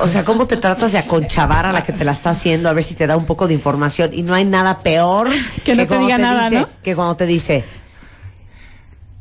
[0.00, 2.72] O sea, ¿cómo te tratas de aconchavar a la que te la está haciendo a
[2.72, 4.10] ver si te da un poco de información?
[4.12, 5.28] Y no hay nada peor
[5.64, 6.68] Que no te cuando diga nada, dice, ¿no?
[6.82, 7.64] Que cuando te dice,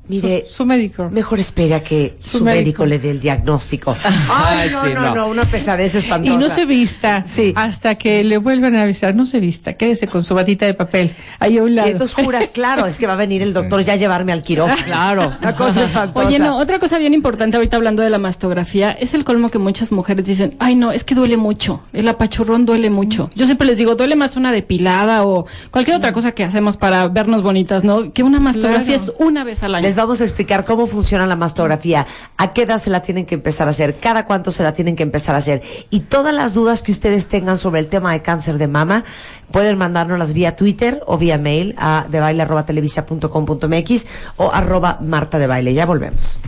[0.07, 1.09] Mire, su, su médico.
[1.11, 2.83] Mejor espera que su, Su médico.
[2.83, 2.85] médico.
[2.85, 3.95] le dé el diagnóstico.
[4.29, 5.15] Ay, no, sí, no, no.
[5.15, 6.33] no, una pesadez espantosa.
[6.33, 7.53] Y no se vista Sí.
[7.55, 9.15] hasta que le vuelvan a avisar.
[9.15, 11.89] No se vista, quédese con su batita de papel ahí a un Y lado.
[11.89, 14.77] entonces juras, claro, es que va a venir el doctor ya a llevarme al quirófano.
[14.85, 15.33] Claro.
[15.41, 16.27] Una cosa espantosa.
[16.27, 19.57] Oye, no, otra cosa bien importante ahorita hablando de la mastografía, es el colmo que
[19.59, 23.29] muchas mujeres dicen, ay no, es que duele mucho, el apachurrón duele mucho.
[23.35, 27.07] Yo siempre les digo, duele más una depilada o cualquier otra cosa que hacemos para
[27.09, 28.13] vernos bonitas, ¿no?
[28.13, 29.13] Que una mastografía Claro.
[29.13, 29.85] es una vez al año.
[29.87, 32.07] Les vamos a explicar cómo funciona la mastografía,
[32.37, 34.95] a qué edad se la tienen que empezar a hacer, cada cuánto se la tienen
[34.95, 35.61] que empezar a hacer.
[35.89, 39.03] Y todas las dudas que ustedes tengan sobre el tema de cáncer de mama,
[39.51, 44.07] pueden mandárnoslas vía Twitter o vía mail a debaile.televisa.com.mx
[44.37, 45.73] o arroba Marta de Baile.
[45.73, 46.39] Ya volvemos.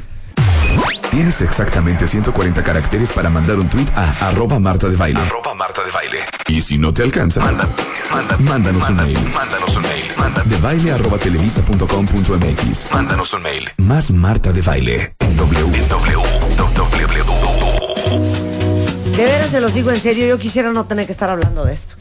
[1.12, 5.20] Tienes exactamente 140 caracteres para mandar un tweet a arroba Marta de Baile.
[5.20, 6.20] Arroba Marta de Baile.
[6.48, 7.42] Y si no te alcanza,
[8.40, 9.18] mándanos un mail.
[9.34, 10.06] Mándanos un mail.
[10.46, 12.92] De baile arroba televisa punto com punto MX.
[12.92, 13.70] Mándanos un mail.
[13.78, 15.16] Más Marta de Baile.
[15.20, 15.78] En W.
[15.78, 16.20] En W.
[19.18, 21.74] De veras se los digo en serio, yo quisiera no tener que estar hablando de
[21.74, 21.96] esto.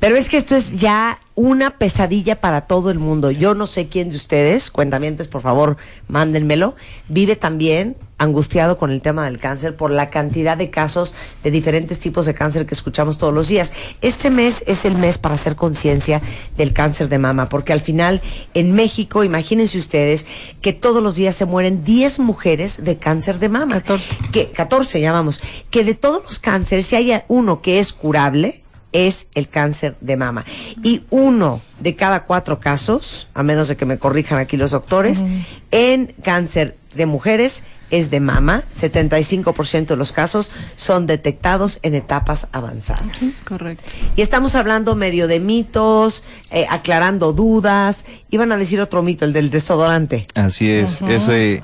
[0.00, 3.30] Pero es que esto es ya una pesadilla para todo el mundo.
[3.30, 6.76] Yo no sé quién de ustedes, cuentamientos, por favor, mándenmelo,
[7.08, 11.98] vive también angustiado con el tema del cáncer por la cantidad de casos de diferentes
[11.98, 13.72] tipos de cáncer que escuchamos todos los días.
[14.00, 16.20] Este mes es el mes para hacer conciencia
[16.56, 18.20] del cáncer de mama, porque al final
[18.54, 20.26] en México, imagínense ustedes
[20.60, 23.74] que todos los días se mueren 10 mujeres de cáncer de mama.
[23.74, 24.16] 14.
[24.32, 25.40] Que, 14 llamamos.
[25.70, 30.16] Que de todos los cánceres, si hay uno que es curable, es el cáncer de
[30.16, 30.44] mama.
[30.82, 35.24] Y uno de cada cuatro casos, a menos de que me corrijan aquí los doctores,
[35.72, 38.62] en cáncer de mujeres es de mama.
[38.72, 43.42] 75% de los casos son detectados en etapas avanzadas.
[43.46, 43.84] Correcto.
[44.16, 48.04] Y estamos hablando medio de mitos, eh, aclarando dudas.
[48.30, 50.26] Iban a decir otro mito, el del desodorante.
[50.34, 51.62] Así es, ese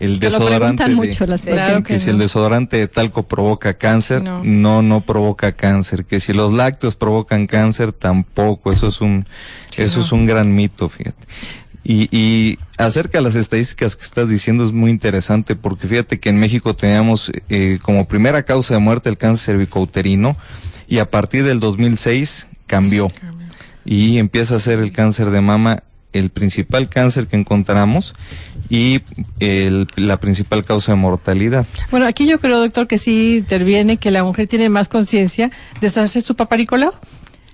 [0.00, 1.84] el desodorante preguntan de- mucho las que personas.
[1.84, 4.42] que si el desodorante de talco provoca cáncer, No.
[4.44, 4.80] no.
[4.80, 9.26] no, provoca cáncer, que si los lácteos provocan cáncer, tampoco, eso es un
[9.76, 11.26] eso es un gran mito, fíjate.
[11.90, 16.28] Y, y acerca de las estadísticas que estás diciendo es muy interesante porque fíjate que
[16.28, 20.36] en México teníamos eh, como primera causa de muerte el cáncer cervicouterino
[20.86, 23.10] y a partir del 2006 cambió
[23.86, 28.14] y empieza a ser el cáncer de mama el principal cáncer que encontramos
[28.70, 29.00] y
[29.40, 31.64] el- la principal causa de mortalidad.
[31.90, 35.86] Bueno, aquí yo creo, doctor, que sí interviene que la mujer tiene más conciencia de
[35.88, 36.92] hacer su papá Nicolau.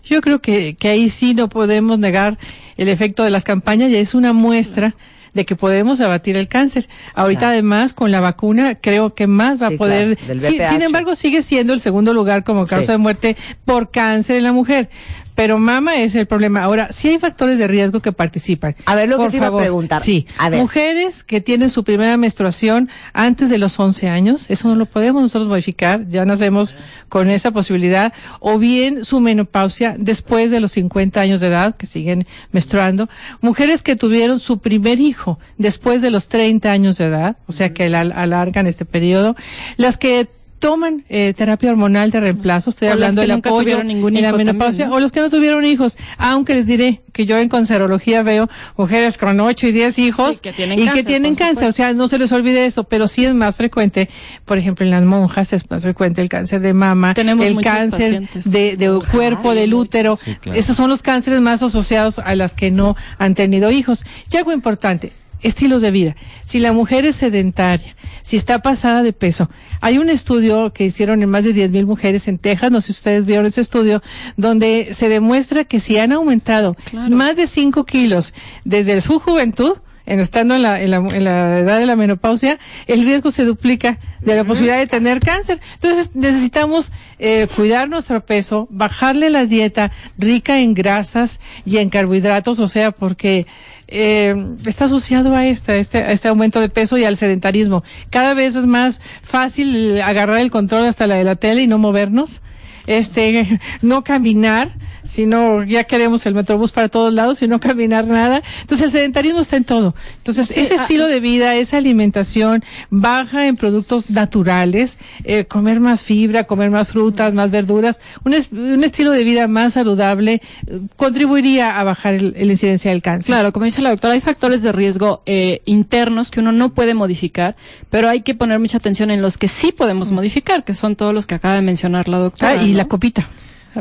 [0.04, 2.38] Yo creo que, que ahí sí no podemos negar
[2.76, 4.94] el efecto de las campañas y es una muestra
[5.32, 6.88] de que podemos abatir el cáncer.
[7.14, 7.52] Ahorita Claro.
[7.54, 10.16] además con la vacuna creo que más va Sí, a poder.
[10.16, 12.92] claro, Sí, sin embargo sigue siendo el segundo lugar como causa Sí.
[12.92, 14.90] de muerte por cáncer en la mujer.
[15.35, 16.62] Pero mama es el problema.
[16.62, 18.77] Ahora, sí hay factores de riesgo que participan.
[18.87, 19.62] A ver, lo que te iba a favor.
[19.62, 20.03] preguntar.
[20.03, 20.27] Sí.
[20.38, 20.61] A ver.
[20.61, 25.23] Mujeres que tienen su primera menstruación antes de los 11 años, eso no lo podemos
[25.23, 26.75] nosotros modificar, ya nacemos
[27.09, 31.87] con esa posibilidad, o bien su menopausia después de los 50 años de edad, que
[31.87, 33.09] siguen menstruando.
[33.40, 37.73] Mujeres que tuvieron su primer hijo después de los 30 años de edad, o sea
[37.75, 39.35] que al- alargan este periodo.
[39.77, 40.29] Las que
[40.64, 44.29] toman eh, terapia hormonal de reemplazo, estoy O hablando del apoyo tuvieron ningún en la
[44.31, 44.96] hijo menopausia, también, ¿no?
[44.96, 49.18] o los que no tuvieron hijos, aunque les diré que yo en conserología veo mujeres
[49.18, 52.09] con 8 y 10 hijos Sí, que tienen y que tienen cáncer, o sea, no
[52.09, 54.09] se les olvide eso, pero sí es más frecuente,
[54.44, 58.22] por ejemplo, en las monjas es más frecuente el cáncer de mama, Tenemos el cáncer
[58.22, 58.50] pacientes.
[58.50, 60.59] de, de cuerpo, del útero, Sí, claro.
[60.59, 64.05] esos son los cánceres más asociados a las que no han tenido hijos.
[64.33, 65.12] Y algo importante,
[65.44, 66.16] estilos de vida.
[66.44, 69.48] Si la mujer es sedentaria, si está pasada de peso,
[69.80, 72.88] hay un estudio que hicieron en más de 10 mil mujeres en Texas, no sé
[72.88, 74.02] si ustedes vieron ese estudio,
[74.37, 77.14] donde se demuestra que si han aumentado Claro.
[77.14, 79.74] más de 5 kilos desde su juventud,
[80.07, 83.44] en estando en la, en, la, en la edad de la menopausia, el riesgo se
[83.44, 85.61] duplica de la posibilidad de tener cáncer.
[85.74, 92.61] Entonces necesitamos eh, cuidar nuestro peso, bajarle la dieta rica en grasas y en carbohidratos,
[92.61, 93.46] o sea, porque
[93.88, 94.35] eh,
[94.66, 97.85] está asociado a este, a este, este aumento de peso y al sedentarismo.
[98.11, 101.79] Cada vez es más fácil agarrar el control hasta la de la tele y no
[101.79, 102.40] movernos
[102.87, 104.70] este, no caminar,
[105.04, 108.42] sino ya queremos el metrobús para todos lados y no caminar nada.
[108.62, 109.94] Entonces el sedentarismo está en todo.
[110.18, 115.80] Entonces Sí, ese ah, estilo de vida, esa alimentación baja en productos naturales, eh, comer
[115.80, 120.40] más fibra, comer más frutas, más verduras, un, es- un estilo de vida más saludable
[120.66, 123.26] eh, contribuiría a bajar el, el incidencia del cáncer.
[123.34, 126.94] Claro, como dice la doctora, hay factores de riesgo eh, internos que uno no puede
[126.94, 127.56] modificar,
[127.90, 131.12] pero hay que poner mucha atención en los que sí podemos modificar, que son todos
[131.14, 132.58] los que acaba de mencionar la doctora.
[132.58, 132.78] Ah, y ¿no?
[132.78, 133.28] la copita.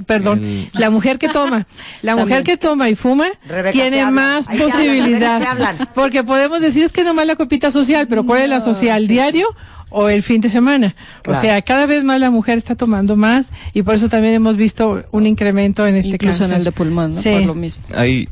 [0.01, 1.67] Perdón, El- la mujer que toma,
[2.01, 5.39] la mujer que toma y fuma Rebeca, tiene más Ahí te hablan, posibilidad.
[5.39, 5.89] Rebeca, te hablan.
[5.95, 9.07] Porque podemos decir es que nomás la copita social, pero ¿cuál es la social?
[9.07, 9.47] ¿Diario
[9.89, 10.95] o el fin de semana?
[11.21, 11.37] Claro.
[11.37, 14.55] O sea, cada vez más la mujer está tomando más y por eso también hemos
[14.57, 16.57] visto un incremento en este Incluso en cáncer.
[16.57, 17.21] el de pulmón, ¿no?
[17.21, 17.29] Sí.
[17.31, 17.83] Por lo mismo.
[17.95, 18.27] hay,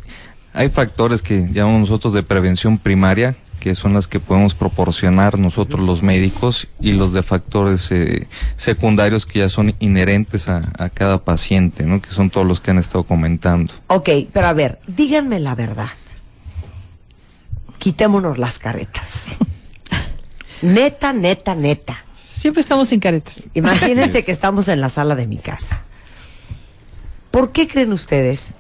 [0.54, 5.80] hay factores que llamamos nosotros de prevención primaria, que son las que podemos proporcionar nosotros
[5.80, 11.24] los médicos, y los de factores eh, secundarios que ya son inherentes a, a cada
[11.24, 12.02] paciente, ¿no?
[12.02, 13.71] que son todos los que han estado comentando.
[13.88, 15.89] Ok, pero a ver, díganme la verdad.
[17.78, 19.38] Quitémonos las caretas.
[20.63, 21.95] Neta, neta, neta.
[22.15, 23.43] Siempre estamos sin caretas.
[23.54, 25.82] Imagínense que estamos en la sala de mi casa.
[27.30, 28.56] ¿Por qué creen ustedes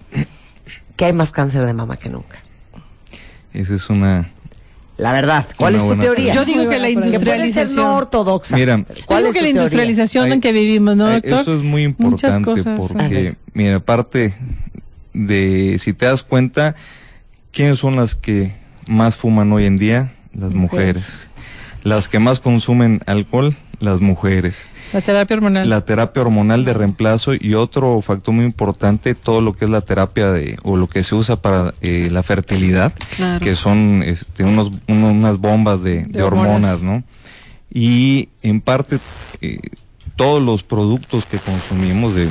[0.95, 2.39] que hay más cáncer de mama que nunca?
[3.53, 4.31] Esa es una...
[5.01, 6.31] La verdad, ¿cuál es tu teoría?
[6.31, 7.75] Yo digo que la que industrialización.
[7.75, 8.55] no ortodoxa.
[8.55, 11.41] Mira, ¿Cuál es que la industrialización en que vivimos, ¿no, doctor?
[11.41, 12.87] Eso es muy Muchas importante cosas.
[12.87, 14.35] porque, mira, aparte
[15.13, 16.75] de, si te das cuenta,
[17.51, 18.53] ¿quiénes son las que
[18.85, 20.13] más fuman hoy en día?
[20.35, 21.29] Las mujeres.
[21.83, 24.67] Las que más consumen alcohol, las mujeres.
[24.93, 25.69] La terapia hormonal.
[25.69, 29.81] La terapia hormonal de reemplazo y otro factor muy importante, todo lo que es la
[29.81, 33.39] terapia de, o lo que se usa para eh, la fertilidad, Claro.
[33.43, 36.51] que son este, unos, uno- unas bombas de, de hormonas.
[36.81, 37.03] hormonas, ¿no?
[37.73, 38.99] Y en parte,
[39.41, 39.59] eh,
[40.17, 42.29] todos los productos que consumimos de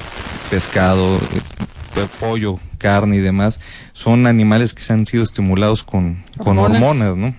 [0.50, 3.58] pescado, eh, de pollo, carne y demás,
[3.94, 6.82] son animales que se han sido estimulados con, con Hormonas.
[6.82, 7.34] hormonas, ¿no?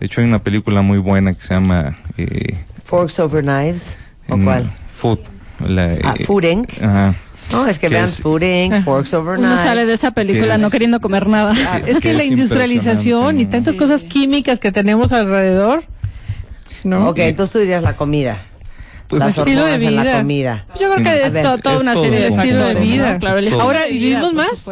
[0.00, 3.96] De hecho, hay una película muy buena que se llama eh, Forks over knives.
[4.32, 4.72] ¿O en cuál?
[4.88, 5.18] Food.
[5.66, 6.82] la, Ah, eh, Food Inc.
[6.82, 7.14] Ajá.
[7.52, 10.54] No, es que que vean es- Food Inc, Forks over Uno sale de esa película
[10.54, 11.52] es- no queriendo comer nada.
[11.86, 15.84] Es que que la es industrialización y tantas cosas químicas que tenemos alrededor,
[16.84, 17.08] ¿no?
[17.10, 18.42] Ok, entonces tú dirías la comida.
[19.12, 20.18] Pues las estilo de en la vida.
[20.20, 20.66] comida.
[20.80, 22.80] Yo creo que es ver, toda es una todo, serie de estilo de factores, ¿no?
[22.94, 23.18] vida.
[23.18, 23.52] Claro, el Es.
[23.52, 24.66] Ahora de vida, vivimos más.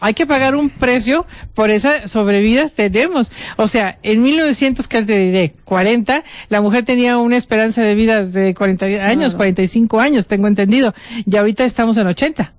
[0.00, 3.32] Hay que pagar un precio por esa sobrevida tenemos.
[3.56, 5.54] O sea, en 1900, ¿qué te diré?
[5.64, 10.94] 40, la mujer tenía una esperanza de vida de 40 años, 45 años, tengo entendido.
[11.24, 12.52] Y ahorita estamos en 80.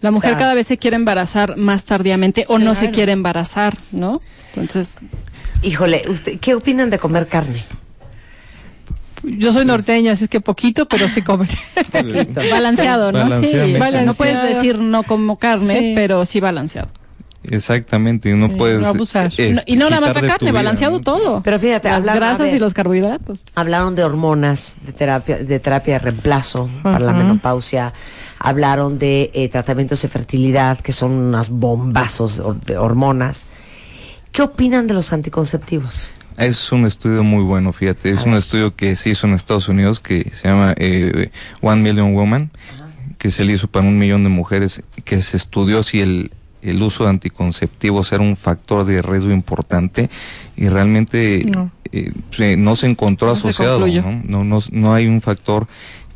[0.00, 0.42] La mujer Claro.
[0.42, 4.20] cada vez se quiere embarazar más tardíamente o no se quiere embarazar, ¿no?
[4.54, 4.98] Entonces,
[5.60, 7.64] Híjole, usted, ¿qué opinan de comer carne?
[9.22, 11.48] Yo soy norteña, así es que poquito, pero sí comen.
[12.50, 13.28] balanceado, ¿no?
[13.40, 13.52] Sí,
[14.04, 15.92] no puedes decir no como carne, Sí.
[15.94, 16.88] pero sí balanceado.
[17.44, 18.80] Exactamente, y no Sí, puedes.
[18.80, 19.26] no abusar.
[19.28, 21.00] este, y no nada más la carne, vida, balanceado ¿no?
[21.00, 21.42] todo.
[21.42, 22.56] Pero fíjate, Las grasas ver.
[22.56, 23.44] y los carbohidratos.
[23.54, 27.92] Hablaron de hormonas, de terapia de, terapia de reemplazo para la menopausia.
[28.40, 33.46] Hablaron de eh, tratamientos de fertilidad, que son unas bombazos de hormonas.
[34.32, 36.10] ¿Qué opinan de los anticonceptivos?
[36.38, 38.10] Es un estudio muy bueno, fíjate.
[38.10, 42.14] Es un estudio que se hizo en Estados Unidos que se llama eh, One Million
[42.14, 42.50] Woman,
[43.18, 46.30] que se le hizo para un millón de mujeres, que se estudió si el,
[46.62, 50.08] el uso de anticonceptivos era un factor de riesgo importante
[50.56, 51.72] y realmente No.
[51.92, 53.86] eh, se- no se encontró No asociado.
[53.88, 54.22] ¿no?
[54.24, 55.66] No, no, no hay un factor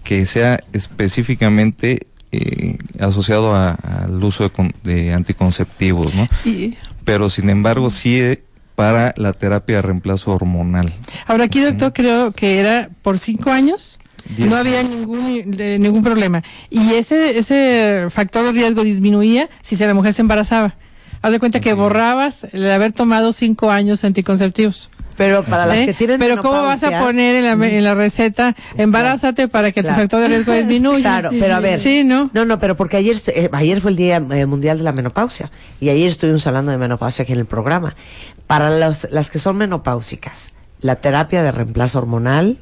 [0.04, 6.26] que sea específicamente eh, asociado al uso de, de anticonceptivos, ¿no?
[6.44, 8.42] Y pero sin embargo sí eh,
[8.74, 10.92] para la terapia de reemplazo hormonal.
[11.26, 13.98] ahora aquí, doctor, creo que era por cinco años.
[14.36, 14.48] Diez.
[14.48, 16.42] No había ningún de- ningún problema.
[16.70, 20.76] Y ese ese factor de riesgo disminuía si la mujer se embarazaba.
[21.22, 24.90] Haz de cuenta que borrabas el haber tomado cinco años anticonceptivos.
[25.16, 25.86] Pero para las ¿Eh?
[25.86, 29.82] que tienen Pero ¿cómo vas a poner en la, en la receta embarázate para que
[29.82, 29.96] Claro.
[29.96, 31.00] tu factor de riesgo disminuya?
[31.00, 31.78] Claro, pero a ver.
[31.80, 32.30] Sí, ¿no?
[32.32, 35.50] No, no, pero porque ayer, eh, ayer fue el Día eh, Mundial de la Menopausia
[35.80, 37.94] y ayer estuvimos hablando de menopausia aquí en el programa.
[38.52, 42.60] Para las, las que son menopáusicas, la terapia de reemplazo hormonal,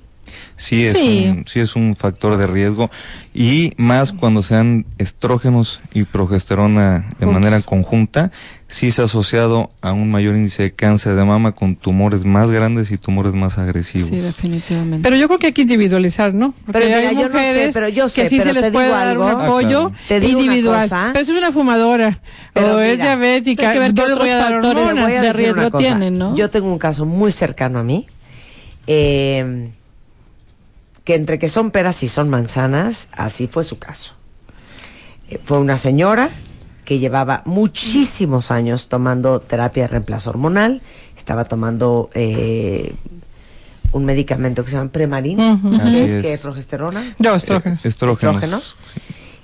[0.57, 1.27] Sí es, Sí.
[1.31, 2.91] Un, sí es un factor de riesgo
[3.35, 7.33] y más cuando sean estrógenos y progesterona de Juntos.
[7.33, 8.31] manera conjunta,
[8.69, 12.51] sí se ha asociado a un mayor índice de cáncer de mama con tumores más
[12.51, 14.11] grandes y tumores más agresivos.
[14.11, 15.03] Sí, definitivamente.
[15.03, 16.53] Pero yo creo que hay que individualizar, ¿no?
[16.67, 18.61] Porque Pero mira, hay yo no sé, mujeres pero yo sé, que sí pero se
[18.61, 19.25] les puede dar algo.
[19.25, 20.25] un Ah, apoyo claro.
[20.27, 20.83] Una individual.
[20.83, 21.11] cosa.
[21.15, 22.21] Pero es una fumadora
[22.53, 23.69] Pero o es diabética.
[23.71, 25.05] hay que ver no qué le voy a otros dar factores Te hormonas.
[25.09, 26.37] voy a de riesgo tienen, ¿no?
[26.37, 28.07] Yo tengo un caso muy cercano a mí,
[28.87, 29.71] eh,
[31.11, 34.15] que entre que son peras y son manzanas, así fue su caso.
[35.29, 36.31] Eh, fue una señora
[36.85, 40.83] que llevaba muchísimos años tomando terapia de reemplazo hormonal,
[41.17, 42.95] estaba tomando eh,
[43.91, 45.71] un medicamento que se llama Premarin, Ujú.
[45.79, 46.13] ¿qué Así es?
[46.15, 46.23] es.
[46.27, 46.39] ¿Qué?
[46.39, 47.03] ¿Progesterona?
[47.19, 47.85] No, estrógenos.
[47.85, 48.35] Eh, estrógenos.
[48.37, 48.77] Estrógenos.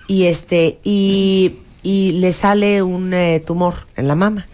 [0.07, 4.47] y este y, y le sale un eh, tumor en la mama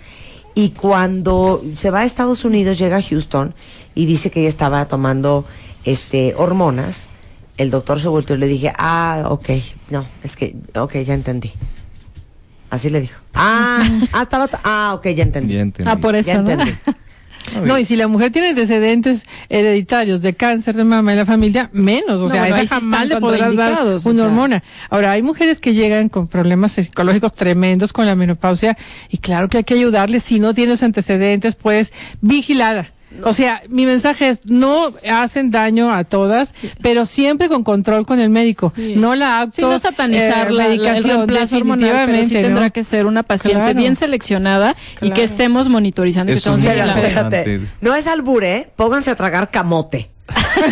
[0.55, 3.55] y cuando se va a Estados Unidos llega a Houston
[3.95, 5.45] y dice que ella estaba tomando
[5.85, 7.09] este hormonas
[7.59, 9.51] el doctor se volteó y le dije, ah, ok,
[9.91, 11.53] no, es que, ok, ya entendí.
[12.71, 13.21] Así le dijo.
[13.35, 15.55] Ah, ah, estaba, ah, ok, ya entendí.
[15.55, 15.91] Ya entendí.
[15.91, 16.51] Ah, por eso, Ya ¿no?
[16.51, 16.73] entendí.
[17.65, 21.71] No, y si la mujer tiene antecedentes hereditarios de cáncer de mama en la familia,
[21.73, 22.21] menos.
[22.21, 24.25] O No, sea, bueno, esa jamás le podrás dar o una sea.
[24.25, 24.63] hormona.
[24.91, 28.79] Ahora, hay mujeres que llegan con problemas psicológicos tremendos con la menopausia
[29.11, 30.23] y claro que hay que ayudarles.
[30.23, 32.93] Si no tienes antecedentes, pues vigilada.
[33.25, 38.19] O sea, mi mensaje es, no hacen daño a todas, pero siempre con control con
[38.21, 38.73] el médico.
[38.75, 38.95] Sí.
[38.97, 42.43] No la auto Sí, no satanizar eh, la, la- el medicación, hormonal, pero sí definitivamente,
[42.43, 42.73] tendrá ¿no?
[42.73, 43.79] que ser una paciente Claro.
[43.79, 46.33] bien seleccionada y que estemos monitorizando.
[46.33, 46.95] que Eso es vigilando.
[47.03, 47.39] importante.
[47.41, 47.67] espérate.
[47.81, 48.69] No es albur, ¿eh?
[48.77, 50.11] Pónganse a tragar camote.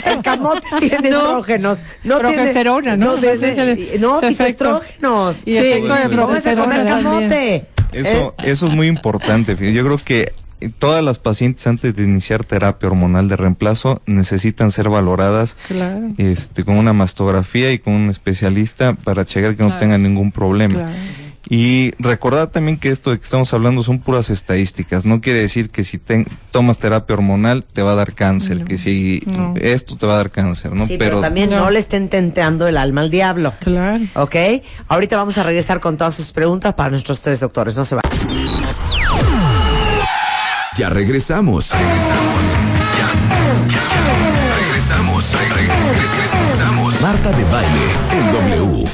[0.07, 1.19] El camote tiene No.
[1.19, 1.79] estrógenos.
[2.05, 3.07] No Progesterona, tiene, ¿no?
[3.13, 4.21] No, el- no ese efecto.
[4.29, 5.37] fitoestrógenos.
[5.45, 7.67] Y efecto de Pónganse a comer progesterona camote.
[7.93, 8.51] Eso, ¿Eh?
[8.51, 9.57] eso es muy importante.
[9.73, 10.33] Yo creo que
[10.69, 16.09] todas las pacientes antes de iniciar terapia hormonal de reemplazo necesitan ser valoradas Claro.
[16.19, 20.75] este, con una mastografía y con un especialista para checar que no tengan ningún problema.
[20.75, 20.93] Claro.
[21.53, 25.05] Y recordar también que esto de que estamos hablando son puras estadísticas.
[25.05, 28.79] No quiere decir que si ten- tomas terapia hormonal te va a dar cáncer, que
[28.79, 29.55] si No.
[29.61, 30.85] esto te va a dar cáncer, ¿no?
[30.87, 31.57] Sí, pero, también no.
[31.59, 31.71] No.
[31.71, 33.53] le estén tentando el alma al diablo.
[33.59, 34.05] Claro.
[34.15, 34.37] ¿Ok?
[34.87, 37.75] Ahorita vamos a regresar con todas sus preguntas para nuestros tres doctores.
[37.75, 38.03] No se va.
[40.81, 41.73] Ya regresamos.
[41.73, 42.41] Regresamos.
[42.97, 43.13] Ya,
[43.69, 44.65] ya.
[44.67, 45.33] Regresamos.
[45.35, 47.03] Re- re- regresamos.
[47.03, 48.89] Marta de baile en W.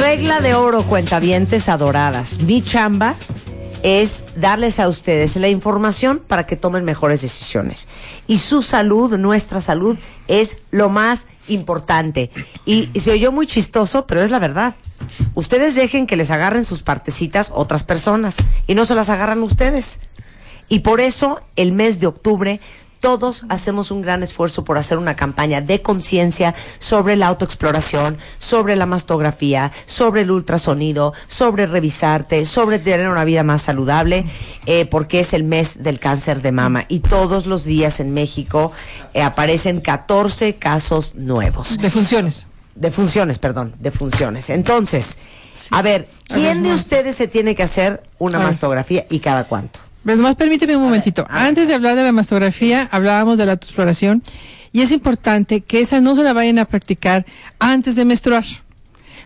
[0.00, 2.42] Regla de oro, cuentavientes adoradas.
[2.42, 3.16] Mi chamba
[3.82, 7.88] es darles a ustedes la información para que tomen mejores decisiones.
[8.28, 9.98] Y su salud, nuestra salud,
[10.28, 12.30] es lo más importante.
[12.64, 14.76] Y, y se oyó muy chistoso, pero es la verdad.
[15.34, 18.36] Ustedes dejen que les agarren sus partecitas otras personas
[18.68, 19.98] y no se las agarran ustedes.
[20.72, 22.58] Y por eso el mes de octubre
[22.98, 28.74] todos hacemos un gran esfuerzo por hacer una campaña de conciencia sobre la autoexploración, sobre
[28.74, 34.24] la mastografía, sobre el ultrasonido, sobre revisarte, sobre tener una vida más saludable,
[34.64, 38.72] eh, porque es el mes del cáncer de mama y todos los días en México
[39.12, 41.76] eh, aparecen 14 casos nuevos.
[41.76, 42.46] De funciones.
[42.74, 44.48] De funciones, perdón, de funciones.
[44.48, 45.18] Entonces,
[45.70, 49.91] a ver, ¿quién de ustedes se tiene que hacer una mastografía y cada cuánto?
[50.04, 51.24] Pues más permíteme un momentito.
[51.28, 54.22] Antes de hablar de la mastografía, hablábamos de la autoexploración
[54.72, 57.24] y es importante que esa no se la vayan a practicar
[57.60, 58.44] antes de menstruar,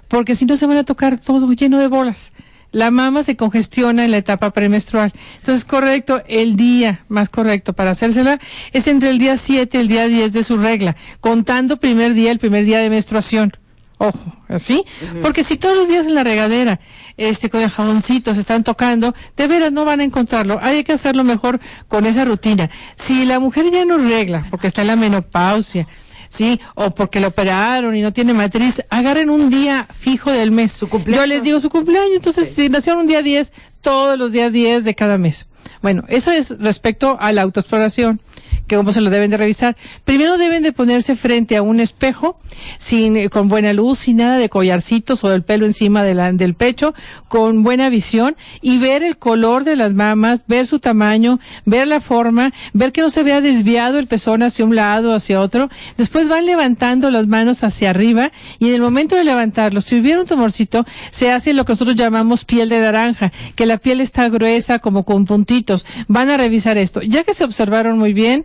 [0.09, 2.33] porque si no se van a tocar todo lleno de bolas.
[2.73, 5.13] La mama se congestiona en la etapa premenstrual.
[5.39, 8.39] Entonces, correcto, el día más correcto para hacérsela
[8.73, 12.33] es entre el día 7 y el día 10 de su regla, contando primer día,
[12.33, 13.53] el primer día de menstruación.
[13.99, 14.85] Ojo, ¿así?
[15.23, 16.81] Porque si todos los días en la regadera,
[17.17, 20.59] este, con el jaboncito se están tocando, de veras no van a encontrarlo.
[20.61, 22.69] Hay que hacerlo mejor con esa rutina.
[22.97, 25.89] Si la mujer ya no regla, porque está en la menopausia,
[26.29, 26.61] ¿sí?
[26.75, 30.73] O porque la operaron y no tiene matriz, agarren un día fijo del mes.
[30.73, 31.25] Su cumpleaños.
[31.25, 34.85] Yo les digo su cumpleaños, entonces si nacieron un día 10, todos los días 10
[34.85, 35.47] de cada mes.
[35.81, 38.21] Bueno, eso es respecto a la autoexploración
[38.67, 39.77] que cómo se lo deben de revisar.
[40.05, 42.39] Primero deben de ponerse frente a un espejo,
[42.79, 46.33] sin, eh, con buena luz, sin nada de collarcitos o del pelo encima de la-
[46.33, 46.95] del pecho,
[47.29, 52.01] con buena visión y ver el color de las mamas, ver su tamaño, ver la
[52.01, 55.69] forma, ver que no se vea desviado el pezón hacia un lado, hacia otro.
[55.97, 60.21] Después van levantando las manos hacia arriba y en el momento de levantarlo, si hubiera
[60.21, 64.29] un tumorcito, se hace lo que nosotros llamamos piel de naranja, que la piel está
[64.29, 65.87] gruesa como con puntitos.
[66.09, 67.01] Van a revisar esto.
[67.03, 68.45] Ya que se observaron muy bien,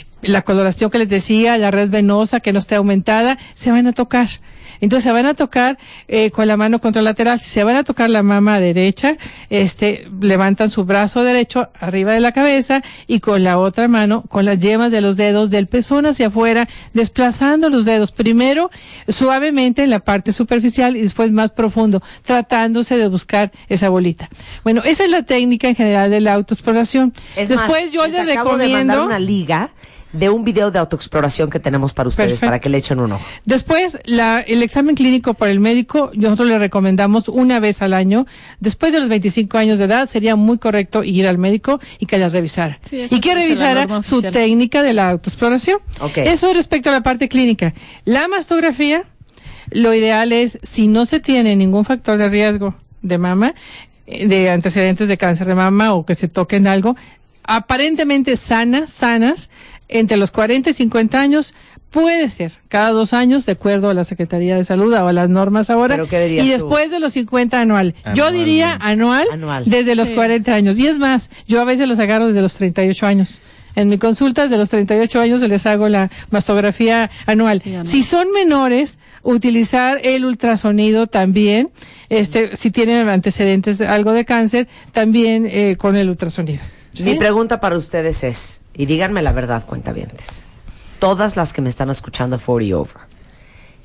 [0.21, 3.93] la coloración que les decía, la red venosa que no esté aumentada, se van a
[3.93, 4.29] tocar.
[4.81, 7.39] Entonces se van a tocar eh, con la mano contralateral.
[7.39, 9.15] Si se van a tocar la mama derecha,
[9.49, 14.43] este, levantan su brazo derecho arriba de la cabeza y con la otra mano, con
[14.43, 18.11] las yemas de los dedos del pezón hacia afuera, desplazando los dedos.
[18.11, 18.71] Primero
[19.07, 24.29] suavemente en la parte superficial y después más profundo, tratándose de buscar esa bolita.
[24.63, 27.13] Bueno, esa es la técnica en general de la autoexploración.
[27.35, 29.05] Es después más, yo les les acabo de mandar recomiendo.
[29.05, 29.71] una liga
[30.13, 32.47] de un video de autoexploración que tenemos para ustedes Perfecto.
[32.47, 33.25] para que le echen un ojo.
[33.45, 38.25] Después, la, el examen clínico por el médico, nosotros le recomendamos una vez al año.
[38.59, 42.17] Después de los 25 años de edad, sería muy correcto ir al médico y que
[42.17, 42.79] las revisara.
[42.89, 44.33] Sí, y que la revisara su oficial.
[44.33, 45.79] técnica de la autoexploración.
[45.99, 46.17] Ok.
[46.17, 47.73] Eso es respecto a la parte clínica.
[48.05, 49.05] La mastografía,
[49.69, 53.53] lo ideal es, si no se tiene ningún factor de riesgo de mama,
[54.07, 56.95] eh, de antecedentes de cáncer de mama o que se toquen algo,
[57.43, 59.49] aparentemente sanas, sanas,
[59.91, 61.53] entre los 40 y 50 años,
[61.89, 65.29] puede ser cada dos años, de acuerdo a la Secretaría de Salud o a las
[65.29, 66.53] normas ahora, ¿Pero qué dirías y tú?
[66.53, 67.93] después de los 50 anual.
[68.15, 69.63] Yo diría anual, Anual.
[69.67, 70.15] desde los Sí.
[70.15, 70.77] 40 años.
[70.79, 73.41] Y es más, yo a veces los agarro desde los 38 años.
[73.73, 77.61] En mi consulta de los 38 años les hago la mastografía anual.
[77.63, 77.85] Sí, anual.
[77.85, 81.69] Si son menores, utilizar el ultrasonido también,
[82.09, 86.59] este, si tienen antecedentes de algo de cáncer, también eh, con el ultrasonido.
[87.01, 90.45] Mi pregunta para ustedes es, y díganme la verdad, cuentavientes,
[90.99, 92.95] todas las que me están escuchando 40 over,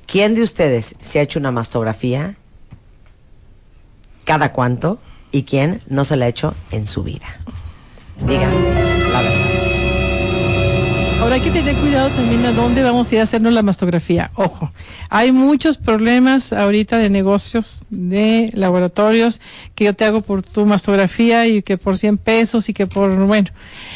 [0.07, 2.37] ¿quién de ustedes se ha hecho una mastografía?
[4.25, 4.99] ¿Cada cuánto?
[5.33, 7.27] ¿Y quién no se la ha hecho en su vida?
[8.27, 8.96] Díganme.
[11.27, 14.31] Ahora hay que tener cuidado también a dónde vamos a ir a hacernos la mastografía.
[14.37, 14.71] Ojo,
[15.11, 19.41] hay muchos problemas ahorita de negocios, de laboratorios,
[19.75, 23.13] que yo te hago por tu mastografía y que por 100 pesos y que por,
[23.27, 23.51] bueno,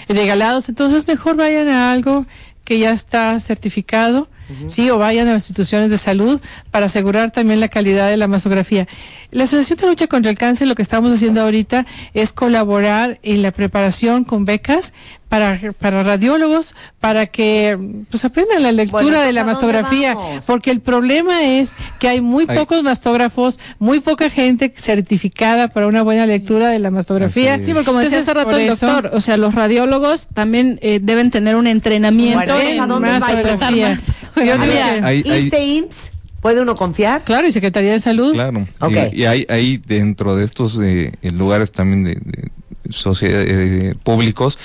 [0.09, 0.68] regalados.
[0.68, 2.26] Entonces mejor vayan a algo
[2.64, 4.26] que ya está certificado,
[4.68, 6.40] sí, o vayan a las instituciones de salud
[6.70, 8.86] para asegurar también la calidad de la mastografía.
[9.30, 13.42] La Asociación de Lucha contra el Cáncer lo que estamos haciendo ahorita es colaborar en
[13.42, 14.92] la preparación con becas
[15.28, 17.78] para, para radiólogos, para que
[18.11, 21.70] pues aprendan la lectura Bueno, de la ¿a dónde mastografía, porque el problema es
[22.01, 26.90] que hay muy pocos mastógrafos, muy poca gente certificada para una buena lectura de la
[26.90, 27.59] mastografía.
[27.59, 30.80] Sí, porque como decía Entonces, hace rato el eso- doctor, o sea, los radiólogos también
[30.82, 33.46] eh, deben tener un entrenamiento Bueno, en ¿a dónde va a ir?
[33.46, 33.98] mastografía.
[34.37, 35.01] Yo digo Mastografía.
[35.01, 36.12] que- Hay- hay- ¿ISSSTE IMSS?
[36.41, 37.22] ¿Puede uno confiar?
[37.24, 38.33] claro, y Secretaría de Salud.
[38.33, 38.66] Claro.
[38.81, 38.93] Ok.
[39.12, 42.49] Y, y hay, hay dentro de estos eh, eh, lugares también de, de
[42.93, 44.59] sociedad- eh, públicos,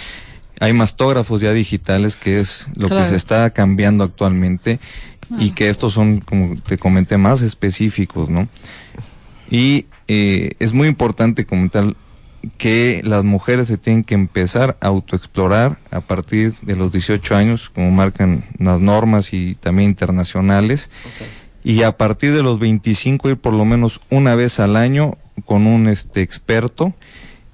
[0.61, 3.03] hay mastógrafos ya digitales, que es lo Claro.
[3.03, 4.79] que se está cambiando actualmente,
[5.39, 8.47] y que estos son, como te comenté, más específicos, ¿no?
[9.51, 11.83] Y eh, es muy importante comentar
[12.57, 17.69] que las mujeres se tienen que empezar a autoexplorar a partir de los 18 años,
[17.69, 20.89] como marcan las normas y también internacionales,
[21.63, 25.67] y a partir de los 25 ir por lo menos una vez al año con
[25.67, 26.93] un este experto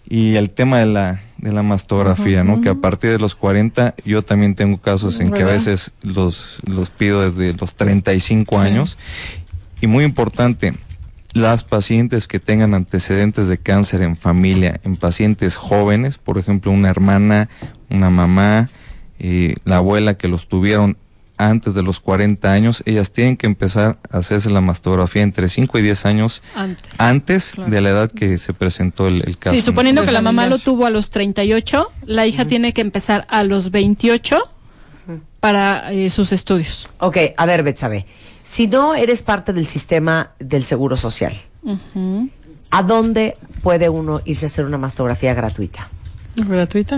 [0.07, 2.61] y el tema de la de la mastografía, ¿no?
[2.61, 6.59] Que a partir de los 40 yo también tengo casos en que a veces los
[6.65, 8.97] los pido desde los 35 años.
[9.79, 10.75] Y muy importante
[11.33, 16.89] las pacientes que tengan antecedentes de cáncer en familia, en pacientes jóvenes, por ejemplo, una
[16.89, 17.49] hermana,
[17.89, 18.69] una mamá,
[19.19, 20.97] eh, la abuela que los tuvieron
[21.37, 25.79] antes de los 40 años, ellas tienen que empezar a hacerse la mastografía entre 5
[25.79, 26.91] y 10 años Antes.
[26.99, 27.71] antes Claro.
[27.71, 29.55] de la edad que se presentó el, el caso.
[29.55, 30.05] Sí, suponiendo ¿no?
[30.05, 33.71] que la mamá lo tuvo a los 38, la hija tiene que empezar a los
[33.71, 34.37] 28
[35.39, 36.87] para eh, sus estudios.
[36.99, 38.05] Ok, a ver, Betsabe.
[38.43, 41.33] Si no eres parte del sistema del Seguro Social.
[42.71, 45.89] ¿a dónde puede uno irse a hacer una mastografía gratuita?
[46.35, 46.95] Gratuita.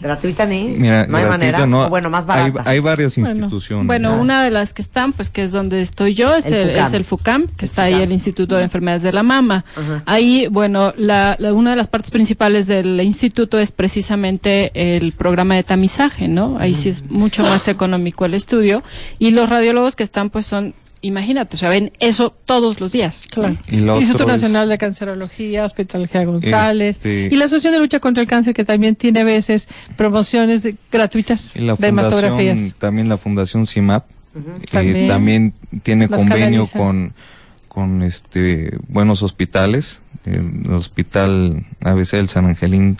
[0.00, 0.64] ¿Gratuita ni?
[0.64, 1.66] Mira, no hay manera.
[1.66, 2.70] no, O bueno, más hay, barata.
[2.70, 3.34] hay varias Bueno.
[3.34, 3.86] instituciones.
[3.86, 4.20] Bueno, Ah.
[4.20, 6.86] una de las que están, pues que es donde estoy yo, es El el, FUCAM.
[6.86, 9.64] es el FUCAM, que está ahí el Instituto de Enfermedades de la Mama.
[9.76, 10.02] Ajá.
[10.06, 15.54] Ahí, bueno, la, la- una de las partes principales del instituto es precisamente el programa
[15.56, 16.56] de tamizaje, ¿no?
[16.58, 18.82] Ahí sí es mucho más económico el estudio.
[19.18, 20.74] Y los radiólogos que están, pues son,
[21.06, 23.22] imagínate, o sea, ven eso todos los días.
[23.30, 23.56] Claro.
[23.70, 26.96] Lo Instituto es- Nacional de Cancerología, Hospitalología González.
[26.96, 30.62] Este- Y la Asociación de Lucha contra el Cáncer, que también tiene a veces promociones
[30.62, 32.74] de- gratuitas Y la de mastografías.
[32.78, 34.04] también la fundación CIMAP,
[34.36, 34.40] eh,
[34.70, 35.06] También.
[35.08, 36.78] también tiene convenio canaliza.
[36.78, 37.14] con,
[37.68, 42.96] con este buenos hospitales, el hospital ABC del San Angelín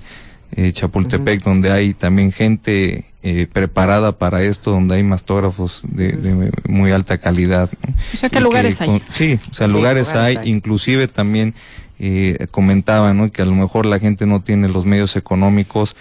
[0.57, 6.51] eh, Chapultepec, donde hay también gente eh, preparada para esto, donde hay mastógrafos de, de
[6.69, 7.71] muy alta calidad.
[7.87, 7.95] ¿no?
[8.15, 8.89] O sea, ¿qué Y lugares hay?
[8.89, 10.49] con- Sí, o sea, Sí, lugares, lugares hay, hay.
[10.51, 11.55] inclusive también
[11.99, 13.31] eh, comentaba, ¿no?
[13.31, 15.95] Que a lo mejor la gente no tiene los medios económicos.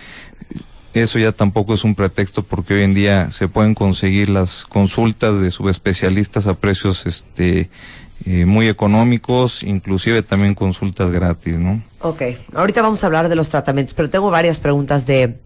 [0.94, 5.42] Eso ya tampoco es un pretexto porque hoy en día se pueden conseguir las consultas
[5.42, 7.70] de subespecialistas a precios este
[8.26, 11.84] eh, muy económicos, inclusive también consultas gratis, ¿no?
[12.00, 12.22] Ok,
[12.54, 15.38] ahorita vamos a hablar de los tratamientos, pero tengo varias preguntas de,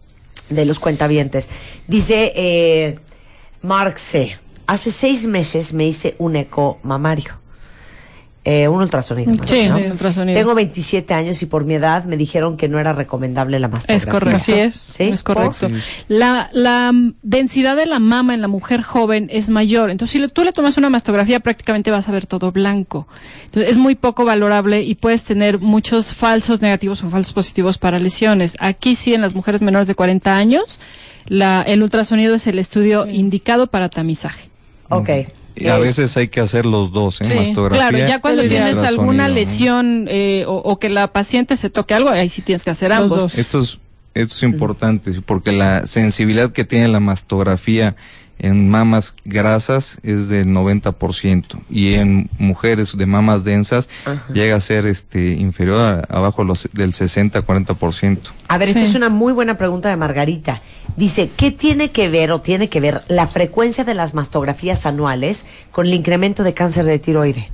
[0.49, 1.49] de los cuentavientes.
[1.87, 2.99] Dice eh,
[3.61, 4.37] Mark C.
[4.67, 7.39] Hace seis meses me hice un eco mamario.
[8.51, 9.31] Eh, un ultrasonido.
[9.35, 9.77] más Sí, ¿no?
[9.77, 10.39] un ultrasonido.
[10.39, 13.97] Tengo 27 años y por mi edad me dijeron que no era recomendable la mastografía.
[13.97, 14.35] Es correcto.
[14.37, 14.75] Así es.
[14.75, 15.03] ¿Sí?
[15.03, 15.69] Es correcto.
[15.69, 15.75] Sí.
[16.07, 16.91] La, la
[17.21, 19.91] densidad de la mama en la mujer joven es mayor.
[19.91, 23.07] Entonces, si le- tú le tomas una mastografía, prácticamente vas a ver todo blanco.
[23.45, 27.99] Entonces, es muy poco valorable y puedes tener muchos falsos negativos o falsos positivos para
[27.99, 28.55] lesiones.
[28.59, 30.79] Aquí sí, en las mujeres menores de 40 años,
[31.27, 34.49] la, el ultrasonido es el estudio indicado para tamizaje.
[34.89, 35.09] Ok.
[35.59, 37.25] Y a Es- veces hay que hacer los dos, ¿eh?
[37.25, 41.69] Sí, Mastografía Claro, ya cuando tienes alguna lesión eh, o, o que la paciente se
[41.69, 43.17] toque algo, ahí sí tienes que hacer Los ambos.
[43.19, 43.35] dos.
[43.37, 43.79] Esto es,
[44.13, 47.95] esto es importante porque la sensibilidad que tiene la mastografía
[48.41, 54.33] en mamas grasas es del 90% y en mujeres de mamas densas Ajá.
[54.33, 55.77] llega a ser este inferior
[56.09, 58.17] a, abajo los, del 60-40%.
[58.47, 60.61] A ver, esta es una muy buena pregunta de Margarita.
[60.95, 65.45] Dice, ¿qué tiene que ver o tiene que ver la frecuencia de las mastografías anuales
[65.71, 67.51] con el incremento de cáncer de tiroide?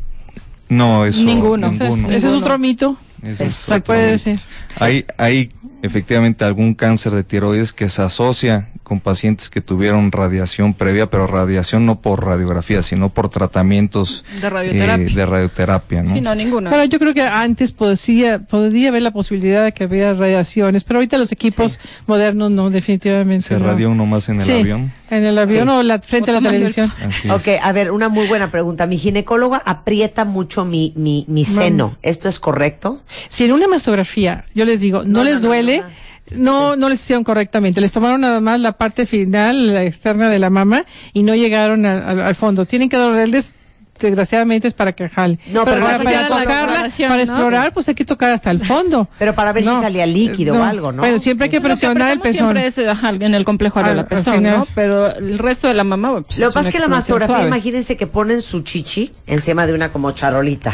[0.69, 1.67] No, eso Ninguno.
[1.67, 2.15] Ese es, ninguno.
[2.15, 2.97] ese es otro mito.
[3.25, 4.39] Eso es Se puede decir.
[4.79, 5.51] Hay, hay
[5.81, 11.25] efectivamente algún cáncer de tiroides que se asocia con pacientes que tuvieron radiación previa, pero
[11.25, 15.07] radiación no por radiografía, sino por tratamientos De radioterapia.
[15.07, 16.13] eh, de radioterapia, ¿no?
[16.13, 16.69] Sí, no, ninguno.
[16.69, 20.99] Pero yo creo que antes podía, podría haber la posibilidad de que había radiaciones, pero
[20.99, 23.47] ahorita los equipos modernos no, definitivamente.
[23.47, 23.65] Se no.
[23.65, 24.91] radió uno más en el Sí, avión.
[25.09, 25.73] En el avión Sí.
[25.73, 26.91] o la, frente O a la televisión.
[27.29, 28.87] Ok, a ver, una muy buena pregunta.
[28.87, 31.97] Mi ginecóloga aprieta mucho mi, mi, mi seno.
[32.01, 33.01] ¿Esto es correcto?
[33.29, 35.83] Si en una mastografía, yo les digo, no, No, les no, no, duele,
[36.31, 37.81] no, no, no les hicieron correctamente.
[37.81, 41.85] Les tomaron nada más la parte final, la externa de la mama, y no llegaron
[41.85, 42.65] al, al- al fondo.
[42.65, 43.53] Tienen que dolerles,
[43.99, 45.39] desgraciadamente, es para que jale.
[45.47, 47.21] No, pero para, la tocarla, para ¿no?
[47.21, 49.09] explorar, pues hay que tocar hasta el fondo.
[49.19, 51.01] Pero para ver si salía líquido o algo, ¿no?
[51.01, 52.55] Pero siempre hay que presionar el pezón.
[52.55, 54.43] Siempre es ajá, en el complejo areola al pezón.
[54.43, 54.67] ¿no?
[54.75, 57.47] Pero el resto de la mamá, pues, Lo que pasa es que la mastografía, suave.
[57.47, 60.73] imagínense que ponen su chichi encima de una como charolita.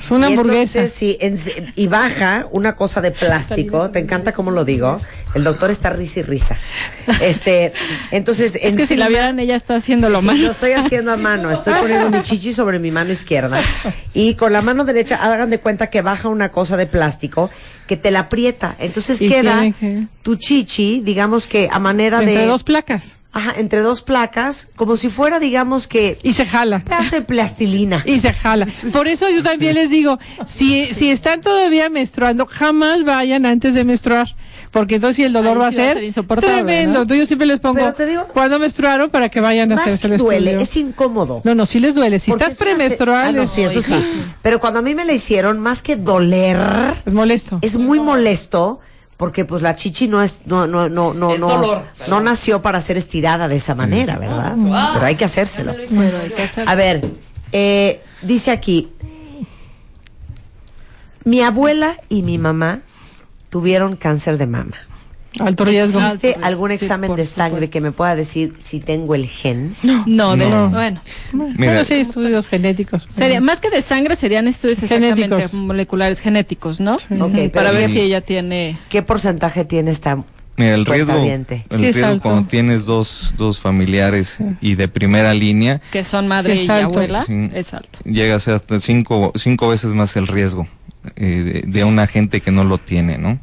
[0.00, 0.78] Es una Y hamburguesa.
[0.80, 1.38] entonces, sí, en-
[1.76, 3.90] y baja una cosa de plástico.
[3.90, 4.98] ¿Te encanta cómo lo digo?
[5.34, 6.56] El doctor está risa y risa.
[7.20, 7.72] Este,
[8.10, 10.42] entonces, Es que si la vieran, ella está haciéndolo Sí, mal.
[10.42, 11.50] lo estoy haciendo a mano.
[11.50, 13.62] Estoy poniendo mi chichi sobre mi mano izquierda.
[14.14, 17.50] Y con la mano derecha, hagan de cuenta que baja una cosa de plástico
[17.86, 18.76] que te la aprieta.
[18.78, 22.46] Entonces Y queda que- tu chichi, digamos que a manera Entre de.
[22.46, 23.16] dos placas.
[23.32, 26.18] Ajá, entre dos placas, como si fuera, digamos que.
[26.24, 26.80] Y se jala.
[26.84, 28.02] Pedazo de plastilina.
[28.04, 28.66] Y se jala.
[28.92, 33.84] Por eso yo también les digo, si, si están todavía menstruando, jamás vayan antes de
[33.84, 34.34] menstruar.
[34.72, 36.94] Porque entonces sí el dolor va a sí va a ser, insoportable, tremendo.
[36.98, 37.02] ¿no?
[37.02, 39.86] Entonces yo siempre les pongo Pero te digo- cuando menstruaron para que vayan a Más
[39.86, 40.60] hacerse que el duele, estudio.
[40.62, 41.40] es incómodo.
[41.44, 42.20] No, no, sí les duele.
[42.20, 43.94] Si Porque estás premenstrual, Ah, no, es, sí, eso sí.
[44.42, 46.56] Pero cuando a mí me la hicieron, más que doler,
[47.04, 47.58] es molesto.
[47.62, 48.78] es muy molesto
[49.20, 52.96] porque pues la chichi no es no no no no no no nació para ser
[52.96, 54.54] estirada de esa manera, ¿verdad?
[54.94, 55.74] Pero hay que hacérselo.
[55.74, 57.04] Pero hay que A ver,
[57.52, 58.90] eh, dice aquí,
[61.24, 62.80] mi abuela y mi mamá
[63.50, 64.78] tuvieron cáncer de mama.
[65.38, 66.00] Alto riesgo.
[66.00, 67.72] ¿Existe riesgo, algún examen de sangre supuesto.
[67.72, 69.74] que me pueda decir si tengo el gen?
[70.06, 70.70] No, de, No.
[70.70, 71.00] bueno.
[71.32, 71.84] Bueno, Mira.
[71.84, 73.04] sí estudios genéticos.
[73.08, 75.54] Sería, más que de sangre serían estudios exactamente Genéticos.
[75.54, 76.96] moleculares genéticos, ¿no?
[77.52, 80.22] Para ver si ella tiene ¿Qué porcentaje tiene esta
[80.56, 85.80] Mira, el riesgo, el Sí, riesgo cuando tienes dos, dos familiares y de primera línea,
[85.90, 87.48] que son madre Sí, y abuela, Sí.
[87.54, 88.00] es alto.
[88.04, 90.66] llega a ser hasta cinco, cinco veces más el riesgo
[91.16, 93.38] eh, de, de una gente que no lo tiene, ¿no?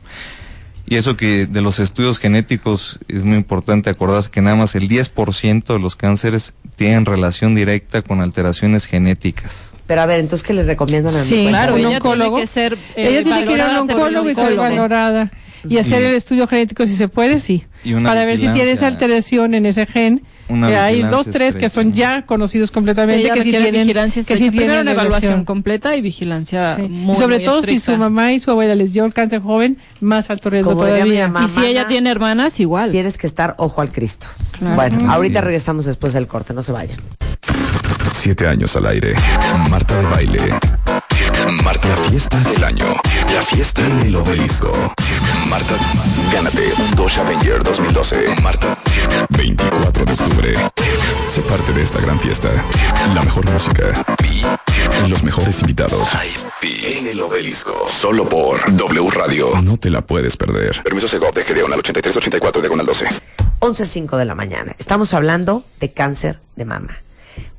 [0.90, 4.88] Y eso que de los estudios genéticos es muy importante acordarse que nada más el
[4.88, 9.72] 10% de los cánceres tienen relación directa con alteraciones genéticas.
[9.86, 12.38] Pero a ver, entonces ¿qué les recomiendan a mi Sí, Claro, un ella tiene oncólogo.
[12.38, 15.32] que ser, eh, ella tiene que ir a un oncólogo y ser valorada.
[15.68, 17.66] Y hacer Y- el estudio genético si se puede, sí.
[17.84, 20.24] Y una Para ver si tienes alteración en ese gen.
[20.50, 24.24] Una que hay vigilancia dos, tres que son ya conocidos completamente, que requiere tienen, vigilancia
[24.24, 24.52] que estrecha.
[24.52, 26.84] tienen una evaluación completa y vigilancia Sí.
[26.84, 29.42] muy, y sobre muy todo si su mamá y su abuela les dio el cáncer
[29.42, 31.28] joven, más alto riesgo Como todavía.
[31.28, 32.92] mamá, Y si ella tiene hermanas, igual.
[32.92, 34.28] Tienes que estar ojo al Cristo.
[34.58, 34.76] Claro.
[34.76, 35.46] Bueno, Así ahorita es.
[35.46, 36.98] regresamos después del corte, no se vayan.
[38.14, 39.14] Siete años al aire.
[39.70, 40.40] Marta de baile.
[41.64, 42.86] Marta, la fiesta del año.
[43.50, 44.72] Fiesta en el obelisco.
[45.50, 45.76] Marta,
[46.34, 48.36] gánate un Dodge Avenger 2012.
[48.42, 48.78] Marta,
[49.30, 50.72] 24 de octubre.
[51.30, 52.52] Sé parte de esta gran fiesta.
[53.16, 54.06] La mejor música.
[55.08, 56.10] Los mejores invitados.
[56.62, 57.88] en el obelisco.
[57.88, 59.62] Solo por W Radio.
[59.62, 60.84] No te la puedes perder.
[60.84, 63.06] Permiso Segov de GD al 8384 de 12.
[63.60, 64.76] 11.05 de la mañana.
[64.78, 66.98] Estamos hablando de cáncer de mama.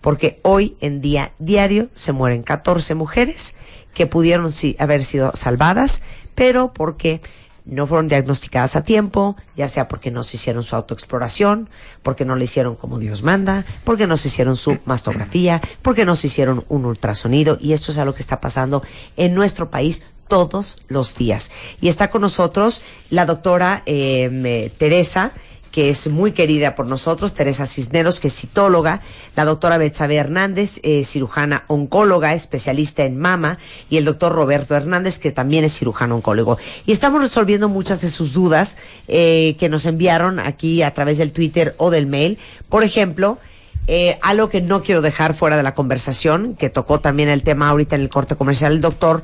[0.01, 3.55] Porque hoy en día diario se mueren 14 mujeres
[3.99, 6.03] que pudieron haber sido salvadas,
[6.37, 7.21] pero porque
[7.65, 11.69] no fueron diagnosticadas a tiempo, ya sea porque no se hicieron su autoexploración,
[12.05, 16.15] porque no le hicieron como Dios manda, porque no se hicieron su mastografía, porque no
[16.15, 18.85] se hicieron un ultrasonido, y esto es algo que está pasando
[19.17, 21.51] en nuestro país todos los días.
[21.81, 25.33] Y está con nosotros la doctora eh, Teresa,
[25.79, 29.01] que es muy querida por nosotros, Teresa Cisneros, que es citóloga,
[29.37, 33.59] la doctora Betsabe Hernández, eh, cirujana oncóloga, especialista en mama,
[33.89, 36.59] y el doctor Roberto Hernández, que también es cirujano oncólogo.
[36.85, 38.77] Y estamos resolviendo muchas de sus dudas
[39.07, 42.41] eh, que nos enviaron aquí a través del Twitter o del mail.
[42.69, 43.39] Por ejemplo,
[43.87, 47.69] eh, algo que no quiero dejar fuera de la conversación, que tocó también el tema
[47.69, 49.23] ahorita en el corte comercial el doctor,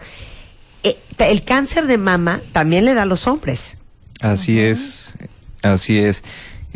[0.84, 3.78] eh, el cáncer de mama también le da a los hombres.
[4.20, 5.18] Así es,
[5.72, 6.22] así es.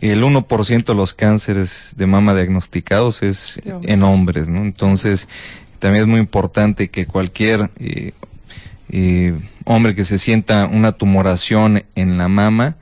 [0.01, 4.59] El 1% de los cánceres de mama diagnosticados es en hombres, ¿no?
[4.63, 5.29] Entonces,
[5.81, 8.13] también es muy importante que cualquier eh,
[8.91, 12.77] eh, hombre que se sienta una tumoración en la mama,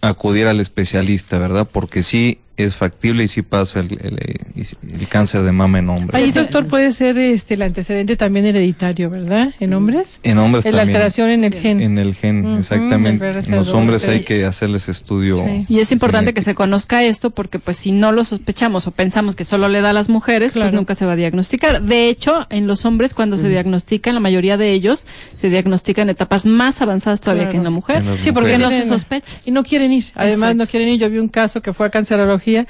[0.00, 1.68] acudir al especialista, ¿verdad?
[1.70, 6.14] Porque sí es factible y sí pasa el, el- el cáncer de mama en hombres.
[6.14, 9.54] Ahí, doctor, puede ser este el antecedente también hereditario, ¿verdad?
[9.60, 10.20] En hombres.
[10.22, 10.88] En hombres la también.
[10.96, 11.80] alteración en el gen.
[11.80, 13.28] En el gen, exactamente.
[13.28, 15.36] En los BRCA2, hombres hay que hacerles estudio.
[15.44, 15.66] Sí.
[15.68, 19.36] Y es importante que se conozca esto porque pues si no lo sospechamos o pensamos
[19.36, 21.82] que solo le da a las mujeres, pues nunca se va a diagnosticar.
[21.82, 25.06] De hecho, en los hombres cuando se diagnostican, la mayoría de ellos
[25.40, 27.52] se diagnostican en etapas más avanzadas todavía Claro.
[27.52, 27.96] que en la mujer.
[27.98, 29.38] En Sí, porque Porque no se sospecha.
[29.44, 30.04] Y no quieren ir.
[30.14, 30.54] Además, Exacto.
[30.54, 31.00] no quieren ir.
[31.00, 32.66] Yo vi un caso que fue a cancerología,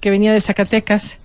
[0.00, 1.18] que venía de Zacatecas,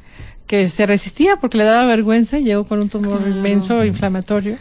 [0.47, 4.57] que se resistía porque le daba vergüenza y llegó con un tumor inmenso, inflamatorio.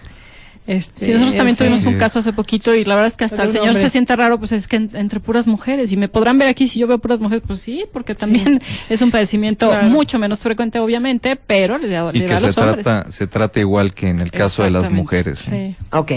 [0.64, 3.24] Este, Sí, nosotros también ese- tuvimos un caso hace poquito y la verdad es que
[3.24, 3.82] hasta Pero el señor hombre.
[3.82, 6.68] se siente raro, pues es que en- entre puras mujeres y me podrán ver aquí
[6.68, 9.88] si yo veo puras mujeres, pues sí, porque también es un padecimiento Claro.
[9.88, 12.84] mucho menos frecuente obviamente, pero le da, Y le que da a se hombres.
[12.84, 15.40] trata, se trata igual que en el caso de las mujeres.
[15.40, 15.74] Sí.
[15.90, 16.12] Ok.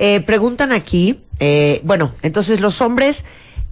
[0.00, 3.24] Eh, preguntan aquí, eh, bueno, entonces los hombres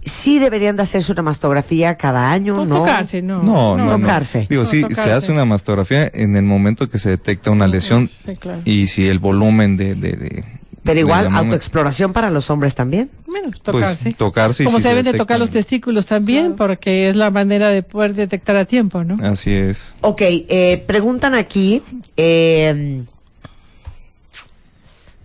[0.05, 2.75] sí deberían de hacerse una mastografía cada año, No ¿no?
[2.79, 3.41] tocarse, no.
[3.43, 3.99] No, no, no.
[3.99, 4.47] Tocarse.
[4.49, 5.03] Digo, No, sí, tocarse.
[5.03, 8.61] se hace una mastografía en el momento que se detecta una lesión Sí, claro.
[8.65, 9.95] y si el volumen de...
[9.95, 10.43] de, de-
[10.83, 13.09] Pero igual, autoexploración para los hombres también.
[13.25, 14.13] Bueno, pues, tocarse.
[14.13, 17.69] tocarse y Como si se deben de tocar los testículos también, porque es la manera
[17.69, 19.15] de poder detectar a tiempo, ¿no?
[19.25, 19.95] Así es.
[20.01, 21.81] Ok, eh, preguntan aquí,
[22.17, 23.01] eh,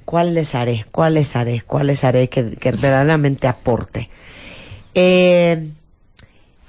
[0.04, 0.86] ¿cuál les haré?
[0.90, 1.60] ¿Cuál les haré?
[1.66, 4.08] ¿Cuál les haré que, que verdaderamente aporte?
[4.94, 5.68] Eh,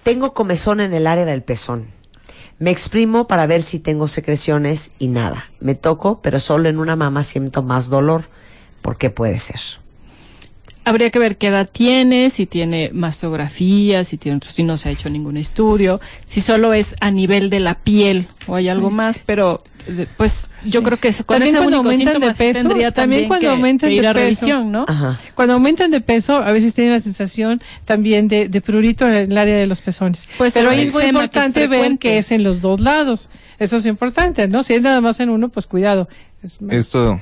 [0.04, 1.88] tengo comezón en el área del pezón.
[2.60, 5.46] Me exprimo para ver si tengo secreciones y nada.
[5.60, 8.26] Me toco, pero solo en una mama siento más dolor.
[8.82, 9.60] ¿Por qué puede ser?
[10.90, 14.92] Habría que ver qué edad tiene, si tiene mastografía, si tiene si no se ha
[14.92, 19.20] hecho ningún estudio, si solo es a nivel de la piel o hay algo más,
[19.26, 19.62] pero
[20.18, 22.92] pues yo creo que eso, con También ese cuando único aumentan síntoma de peso, tendría
[22.92, 24.24] también también, cuando que, aumentan que ir de a peso.
[24.46, 24.86] revisión, ¿no?
[24.88, 25.20] Ajá.
[25.36, 29.38] Cuando aumentan de peso, a veces tienen la sensación también de, de prurito en el
[29.38, 30.28] área de los pezones.
[30.38, 32.82] Pues Pero ahí es muy eczema, que es importante ver que es en los dos
[32.82, 33.30] lados.
[33.58, 34.62] Eso es importante, ¿no?
[34.64, 36.08] Si es nada más en uno, pues cuidado.
[36.44, 37.20] Es Esto,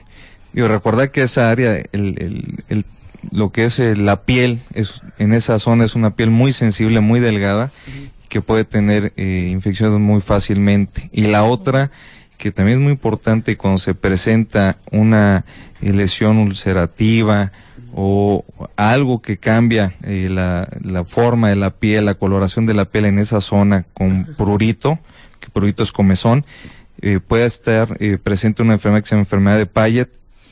[0.52, 2.86] digo, recordar que esa área, el, el- el-
[3.32, 7.02] lo que es eh, la piel, es, en esa zona es una piel muy sensible,
[7.02, 7.72] muy delgada,
[8.28, 11.10] que puede tener eh, infecciones muy fácilmente.
[11.12, 11.92] Y la otra,
[12.38, 15.46] que también es muy importante cuando se presenta una
[15.82, 17.52] eh, lesión ulcerativa
[17.94, 22.86] o algo que cambia eh, la, la forma de la piel, la coloración de la
[22.86, 25.00] piel en esa zona con prurito,
[25.40, 26.46] que prurito es comezón,
[27.28, 30.10] puede estar presente una enfermedad que se llama enfermedad de Payet,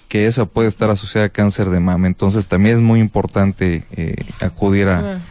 [0.07, 2.07] que esa puede estar asociada a cáncer de mama.
[2.07, 5.21] Entonces también es muy importante eh, acudir a,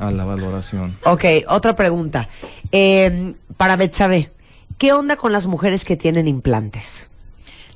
[0.00, 0.96] a la valoración.
[1.04, 2.28] Ok, otra pregunta.
[2.72, 4.30] Eh, para Betsabe,
[4.78, 7.10] ¿qué onda con las mujeres que tienen implantes?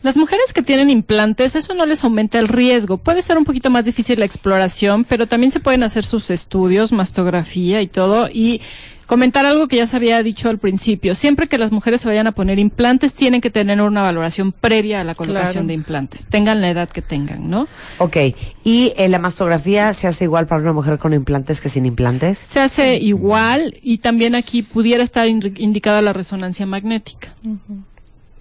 [0.03, 2.99] Las mujeres que tienen implantes, eso no les aumenta el riesgo.
[2.99, 6.91] Puede ser un poquito más difícil la exploración, pero también se pueden hacer sus estudios,
[6.91, 8.29] mastografía y todo.
[8.29, 8.61] Y
[9.07, 11.15] comentar algo que ya se había dicho al principio.
[11.15, 15.01] Siempre que las mujeres se vayan a poner implantes, tienen que tener una valoración previa
[15.01, 15.67] a la colocación Claro.
[15.69, 16.27] de implantes.
[16.29, 17.67] Tengan la edad que tengan, ¿no?
[17.99, 18.17] Ok,
[18.65, 22.39] ¿y eh, la mastografía se hace igual para una mujer con implantes que sin implantes?
[22.39, 27.35] Se hace igual y también aquí pudiera estar in- indicada la resonancia magnética.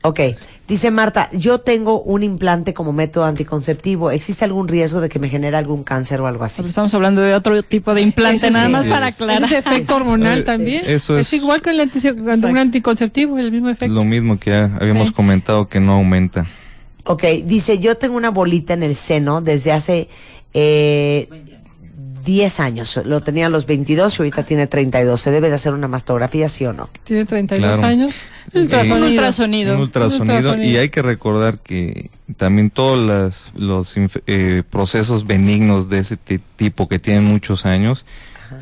[0.03, 0.19] Ok,
[0.67, 4.09] dice Marta, yo tengo un implante como método anticonceptivo.
[4.09, 6.57] ¿Existe algún riesgo de que me genere algún cáncer o algo así?
[6.63, 8.71] Pero estamos hablando de otro tipo de implante, Eso nada sí.
[8.71, 9.43] más Sí, para es- aclarar.
[9.43, 10.83] Ese efecto hormonal Eh, también.
[10.87, 13.93] eso es, es- igual que el un anticonceptivo, el mismo efecto.
[13.93, 15.13] Lo mismo que ya habíamos Sí.
[15.13, 16.47] comentado que no aumenta.
[17.03, 20.09] Ok, dice, yo tengo una bolita en el seno desde hace
[20.53, 21.29] eh,
[22.23, 22.99] 10 años.
[23.05, 25.19] Lo tenía a los 22 y ahorita tiene 32.
[25.19, 26.89] ¿Se debe de hacer una mastografía, sí o no?
[27.03, 27.87] Tiene 32 Claro.
[27.87, 28.11] años.
[28.53, 28.97] Eh, Ultrasonido.
[29.05, 29.75] Un ultrasonido.
[29.75, 30.71] Un ultrasonido, ultrasonido.
[30.71, 33.95] y hay que recordar que también todos las- los
[34.27, 38.05] eh, procesos benignos de ese ti- tipo que tienen muchos años,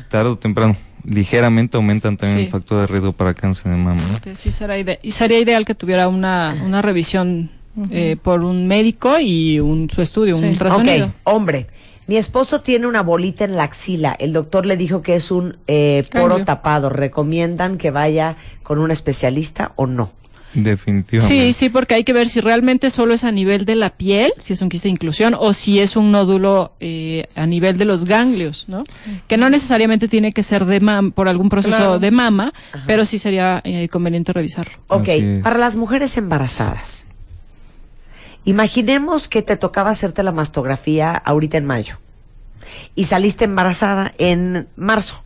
[0.08, 2.44] tarde o temprano, ligeramente aumentan también Sí.
[2.44, 4.02] el factor de riesgo para cáncer de mama.
[4.12, 4.20] ¿no?
[4.20, 7.50] Que sí será ide- y sería ideal que tuviera una, una revisión
[7.90, 10.42] eh, por un médico y un, su estudio, Sí.
[10.42, 11.06] un ultrasonido.
[11.06, 11.66] Ok, hombre.
[12.10, 14.16] Mi esposo tiene una bolita en la axila.
[14.18, 16.44] El doctor le dijo que es un eh, poro Cambio.
[16.44, 16.90] tapado.
[16.90, 18.34] ¿Recomiendan que vaya
[18.64, 20.10] con un especialista o no?
[20.52, 21.32] Definitivamente.
[21.32, 24.32] Sí, sí, porque hay que ver si realmente solo es a nivel de la piel,
[24.40, 27.84] si es un quiste de inclusión, o si es un nódulo eh, a nivel de
[27.84, 28.82] los ganglios, ¿no?
[29.28, 31.98] Que no necesariamente tiene que ser de mam por algún proceso Claro.
[32.00, 32.52] de mama,
[32.88, 34.72] pero sí sería eh, conveniente revisarlo.
[34.88, 35.08] Ok,
[35.44, 37.06] para las mujeres embarazadas.
[38.44, 41.98] Imaginemos que te tocaba hacerte la mastografía ahorita en mayo
[42.94, 45.22] y saliste embarazada en marzo.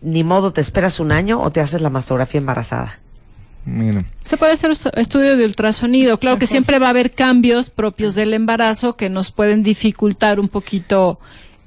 [0.00, 2.98] Ni modo, te esperas un año o te haces la mastografía embarazada.
[3.64, 6.18] Mira, Se puede hacer estudio de ultrasonido.
[6.18, 10.48] Claro que siempre va a haber cambios propios del embarazo que nos pueden dificultar un
[10.48, 11.18] poquito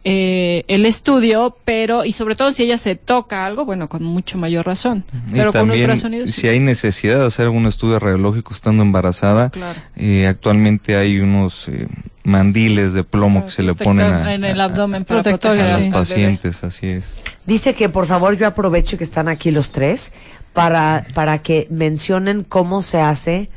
[0.03, 4.37] eh, el estudio, pero y sobre todo si ella se toca algo, bueno, con mucho
[4.37, 5.03] mayor razón.
[5.31, 6.31] Pero y con también, ultrasonido sí.
[6.33, 9.79] si hay necesidad de hacer algún estudio radiológico estando embarazada, Claro.
[9.95, 11.87] eh, actualmente hay unos eh,
[12.23, 15.75] mandiles de plomo que se le ponen a, en el a- abdomen para Protectores, proteger
[15.75, 17.17] a las pacientes, así es.
[17.45, 20.13] Dice que por favor yo aprovecho que están aquí los tres
[20.53, 23.49] para, para que mencionen cómo se hace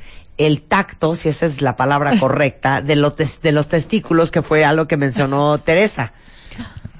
[0.46, 4.42] el tacto, si esa es la palabra correcta, de, los tes- de los testículos, que
[4.42, 6.12] fue algo que mencionó Teresa.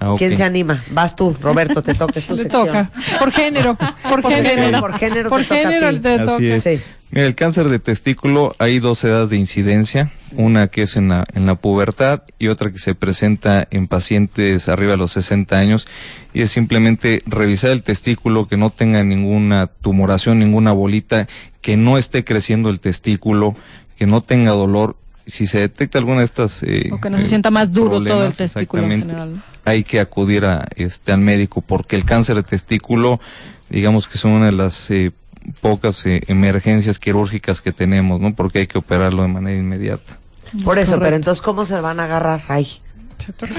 [0.03, 0.14] Ah.
[0.16, 0.82] ¿Quién se anima?
[0.93, 2.49] Vas tú, Roberto, te toca tu sección.
[2.66, 2.91] toca.
[3.18, 3.76] Por género.
[3.76, 4.55] Por Por género.
[4.55, 6.43] género, por género Por te género te Así toca.
[6.45, 6.62] es.
[6.62, 6.80] Sí.
[7.12, 11.24] Mira, el cáncer de testículo hay dos edades de incidencia, una que es en la,
[11.34, 15.88] en la pubertad y otra que se presenta en pacientes arriba de los 60 años
[16.32, 21.26] y es simplemente revisar el testículo que no tenga ninguna tumoración, ninguna bolita,
[21.61, 23.55] que no esté creciendo el testículo,
[23.97, 24.97] que no tenga dolor.
[25.27, 26.63] Si se detecta alguna de estas...
[26.63, 29.43] eh, O que no se eh, sienta más duro todo el testículo en general.
[29.65, 33.21] hay que acudir a, este, al médico porque el cáncer de testículo,
[33.69, 35.13] digamos que son una de las eh,
[35.61, 38.35] pocas eh, emergencias quirúrgicas que tenemos, ¿no?
[38.35, 40.19] Porque hay que operarlo de manera inmediata.
[40.65, 42.67] Por Es eso, pero entonces, ¿cómo se van a agarrar ahí?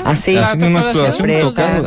[0.04, 0.36] Así.
[0.36, 1.30] Haciendo una exploración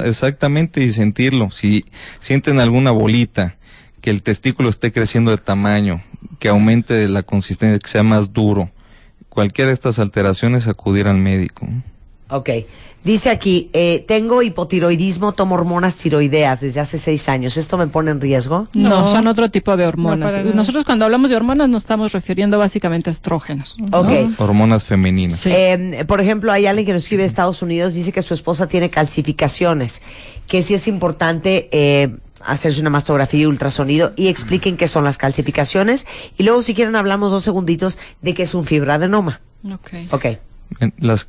[0.06, 1.50] exactamente, y sentirlo.
[1.50, 1.84] Si
[2.20, 3.56] sienten alguna bolita,
[4.04, 6.02] que el testículo esté creciendo de tamaño,
[6.38, 8.68] que aumente de la consistencia, que sea más duro,
[9.30, 11.66] cualquiera de estas alteraciones, acudir al médico.
[12.28, 12.50] Ok.
[13.02, 17.56] Dice aquí, eh, tengo hipotiroidismo, tomo hormonas tiroideas desde hace seis años.
[17.56, 18.68] ¿Esto me pone en riesgo?
[18.74, 19.08] No, No.
[19.08, 20.44] son otro tipo de hormonas.
[20.54, 23.78] Nosotros cuando hablamos de hormonas nos estamos refiriendo básicamente a estrógenos.
[23.90, 24.00] ¿no?
[24.00, 24.38] Ok.
[24.38, 25.40] Hormonas femeninas.
[25.40, 25.50] Sí.
[25.50, 28.66] Eh, por ejemplo, hay alguien que nos escribe de Estados Unidos, dice que su esposa
[28.68, 30.02] tiene calcificaciones,
[30.46, 32.16] que sí es importante eh,
[32.46, 36.06] hacerse una mastografía y ultrasonido y expliquen qué son las calcificaciones.
[36.36, 39.40] Y luego, si quieren, hablamos dos segunditos de qué es un fibroadenoma.
[39.72, 39.90] Ok.
[40.10, 40.24] Ok.
[40.80, 41.28] En- Las,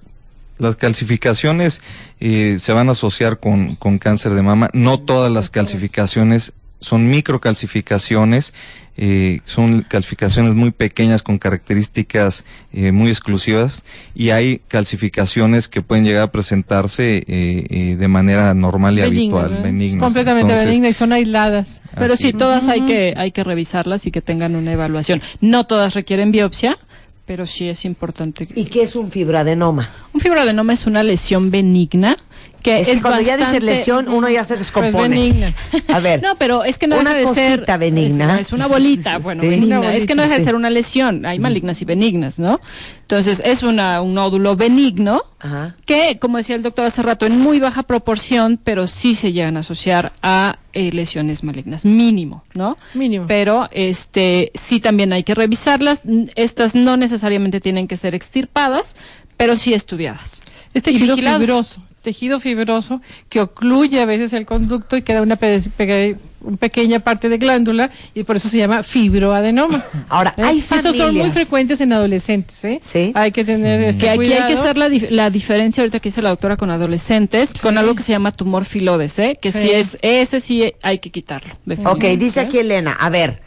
[0.58, 1.82] las calcificaciones
[2.20, 4.70] eh, se van a asociar con, con cáncer de mama.
[4.74, 8.54] No todas las calcificaciones son microcalcificaciones,
[8.98, 16.06] eh, son calcificaciones muy pequeñas con características eh, muy exclusivas y hay calcificaciones que pueden
[16.06, 17.24] llegar a presentarse eh,
[17.70, 20.02] eh, de manera normal y habitual, benignas.
[20.04, 21.82] Completamente Entonces, benigna y son aisladas.
[21.98, 25.22] Pero así sí, todas hay que, hay que revisarlas y que tengan una evaluación.
[25.42, 26.78] No todas requieren biopsia,
[27.26, 28.46] pero sí es importante.
[28.48, 29.90] que- ¿Y qué es un fibroadenoma?
[30.14, 32.16] Un fibroadenoma es una lesión benigna
[32.62, 35.08] que Es es, que cuando ya dice lesión, uno ya se descompone.
[35.10, 35.54] benigna.
[35.88, 36.22] A ver.
[36.24, 38.36] No, pero es que no Una deja de ser cosita benigna.
[38.40, 39.50] Es, es una bolita, bueno, Sí.
[39.50, 39.80] benigna.
[39.80, 41.26] Una es que no deja de ser una lesión.
[41.28, 42.60] Hay malignas y benignas, ¿no?
[43.02, 45.76] Entonces es una un nódulo benigno Ajá.
[45.86, 49.58] que, como decía el doctor hace rato, en muy baja proporción, pero sí se llegan
[49.58, 52.78] a asociar a eh, lesiones malignas, mínimo, ¿no?
[52.96, 53.26] Mínimo.
[53.28, 56.02] Pero este sí también hay que revisarlas.
[56.36, 58.96] Estas no necesariamente tienen que ser extirpadas,
[59.38, 60.42] pero sí estudiadas.
[60.74, 65.36] Es Y tejido fibroso, tejido fibroso que ocluye a veces el conducto y queda una,
[65.36, 69.84] pe- pe- una pequeña parte de glándula y por eso se llama fibroadenoma.
[70.10, 70.44] Ahora, ¿Eh?
[70.44, 72.80] hay Esos son muy familias- frecuentes en adolescentes, ¿eh?
[72.82, 73.12] Sí.
[73.16, 76.10] Hay que tener este Que aquí hay que hacer la, dif- la diferencia ahorita que
[76.10, 79.38] dice la doctora con adolescentes, con algo que se llama tumor filodes, ¿eh?
[79.42, 79.60] que Sí.
[79.64, 81.56] si es ese sí hay que quitarlo.
[81.86, 83.42] Ok, dice aquí Elena, a ver,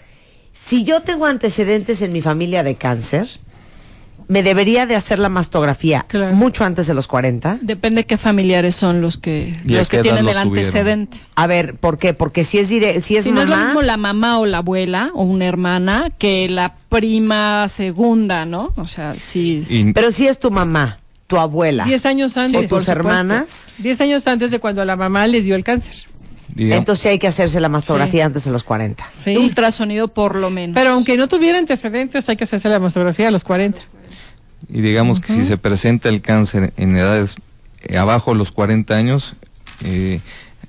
[0.53, 3.29] si yo tengo antecedentes en mi familia de cáncer,
[4.29, 6.35] me debería de hacer la mastografía Claro.
[6.37, 7.59] mucho antes de los 40.
[7.63, 11.17] Depende qué familiares son los que ¿Y a los que tienen el antecedente.
[11.35, 12.13] A ver, ¿por qué?
[12.15, 14.47] Porque si es dire si es si no es lo mamá, mismo la mamá o
[14.47, 18.73] la abuela o una hermana que la prima segunda, ¿no?
[18.77, 19.65] O sea, sí.
[19.69, 22.67] y- pero si es tu mamá, tu abuela, Diez años o antes.
[22.69, 25.95] por tus hermanas, Diez años antes de cuando a la mamá le dio el cáncer.
[26.57, 29.05] entonces sí hay que hacerse la mastografía antes de los 40.
[29.23, 29.37] Sí.
[29.37, 30.75] Ultrasonido por lo menos.
[30.75, 33.81] Pero aunque no tuviera antecedentes, hay que hacerse la mastografía a los 40.
[34.69, 37.37] Y digamos que si se presenta el cáncer en edades
[37.83, 39.35] eh, abajo de los 40 años,
[39.83, 40.21] eh,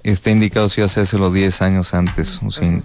[0.04, 2.84] está indicado si hacérselo 10 años antes o 5.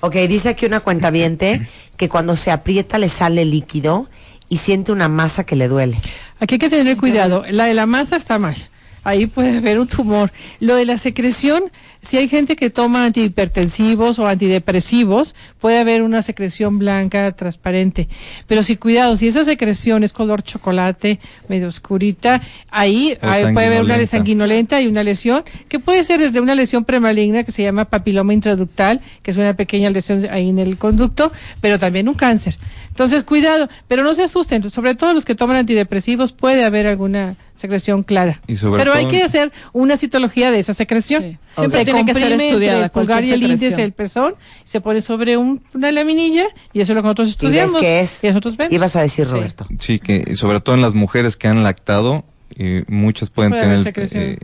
[0.00, 4.08] Ok, dice aquí una cuentaviente que cuando se aprieta le sale líquido
[4.48, 5.98] y siente una masa que le duele.
[6.40, 7.44] Aquí hay que tener cuidado.
[7.50, 8.56] La de la masa está mal.
[9.04, 10.32] Ahí puede haber un tumor.
[10.60, 11.64] Lo de la secreción,
[12.02, 18.08] si hay gente que toma antihipertensivos o antidepresivos, puede haber una secreción blanca transparente.
[18.46, 21.18] Pero si cuidado, si esa secreción es color chocolate,
[21.48, 22.40] medio oscurita,
[22.70, 23.18] ahí,
[23.52, 24.80] puede haber una sanguinolenta.
[24.80, 29.00] y una lesión que puede ser desde una lesión premaligna que se llama papiloma intraductal,
[29.22, 32.58] que es una pequeña lesión ahí en el conducto, pero también un cáncer.
[32.88, 37.36] Entonces, cuidado, pero no se asusten, sobre todo los que toman antidepresivos puede haber alguna
[37.54, 38.40] secreción clara.
[38.46, 41.22] Y sobre pero hay que hacer una citología de esa secreción.
[41.22, 41.38] Sí.
[41.56, 44.34] Siempre tiene que ser estudiada el pulgar y el índice del pezón,
[44.64, 47.80] se pone sobre un- una laminilla y eso es lo que nosotros ¿Y ves estudiamos.
[47.80, 48.24] qué es?
[48.24, 48.72] Y nosotros vemos.
[48.72, 49.32] Ibas a decir, Sí.
[49.32, 49.66] Roberto.
[49.78, 52.24] Sí, que sobre todo en las mujeres que han lactado,
[52.56, 54.38] eh, muchas pueden Puede tener eh,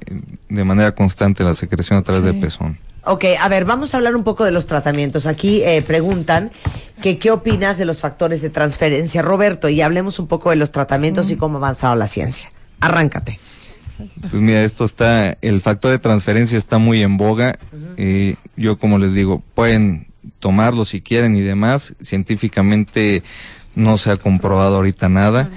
[0.49, 2.31] de manera constante la secreción a través Sí.
[2.31, 2.79] del pezón.
[3.07, 5.27] Ok, a ver, vamos a hablar un poco de los tratamientos.
[5.27, 6.51] Aquí eh, preguntan
[7.03, 10.71] que qué opinas de los factores de transferencia, Roberto, y hablemos un poco de los
[10.73, 12.51] tratamientos y cómo ha avanzado la ciencia.
[12.81, 13.39] Arráncate.
[14.21, 17.59] Pues mira, esto está, el factor de transferencia está muy en boga.
[17.97, 20.09] Eh, yo como les digo, pueden
[20.41, 21.95] tomarlo si quieren y demás.
[22.03, 23.23] Científicamente
[23.75, 25.51] no se ha comprobado ahorita nada,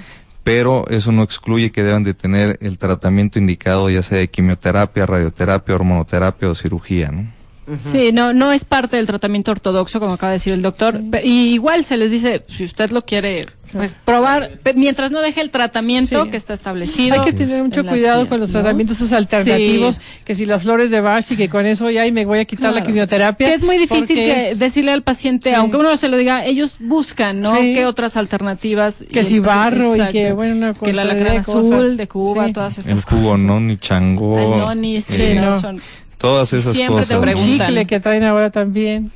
[0.44, 5.06] pero eso no excluye que deban de tener el tratamiento indicado, ya sea de quimioterapia,
[5.06, 7.38] radioterapia, hormonoterapia o cirugía, ¿no?
[7.76, 11.02] Sí, no, no es parte del tratamiento ortodoxo, como acaba de decir el doctor.
[11.22, 15.50] Y igual se les dice, si usted lo quiere, pues probar, mientras no deje el
[15.50, 16.30] tratamiento Sí.
[16.30, 17.14] que está establecido.
[17.14, 18.60] Hay que tener mucho cuidado con los ¿no?
[18.60, 22.12] tratamientos esos alternativos, que si las flores de Bach y que con eso ya y
[22.12, 23.48] me voy a quitar la quimioterapia.
[23.48, 25.54] Que es muy difícil que es- decirle al paciente, Sí.
[25.54, 27.54] aunque uno se lo diga, ellos buscan, ¿no?
[27.56, 27.74] Sí.
[27.74, 29.04] ¿Qué otras alternativas?
[29.12, 31.04] Que si barro y que, bueno, una que la
[31.42, 31.48] cosas.
[31.72, 32.52] azul de Cuba, Sí.
[32.52, 33.40] todas estas El cosas.
[33.40, 34.38] no, ni chango.
[34.38, 35.60] El noni, sí, eh, no, no.
[35.60, 35.80] son-
[36.16, 37.16] todas esas Siempre te cosas.
[37.16, 37.20] ¿no?
[37.22, 37.66] preguntan.
[37.68, 39.12] chicle que traen ahora también.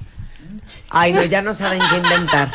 [0.91, 2.49] Ay, no, ya no saben qué inventar.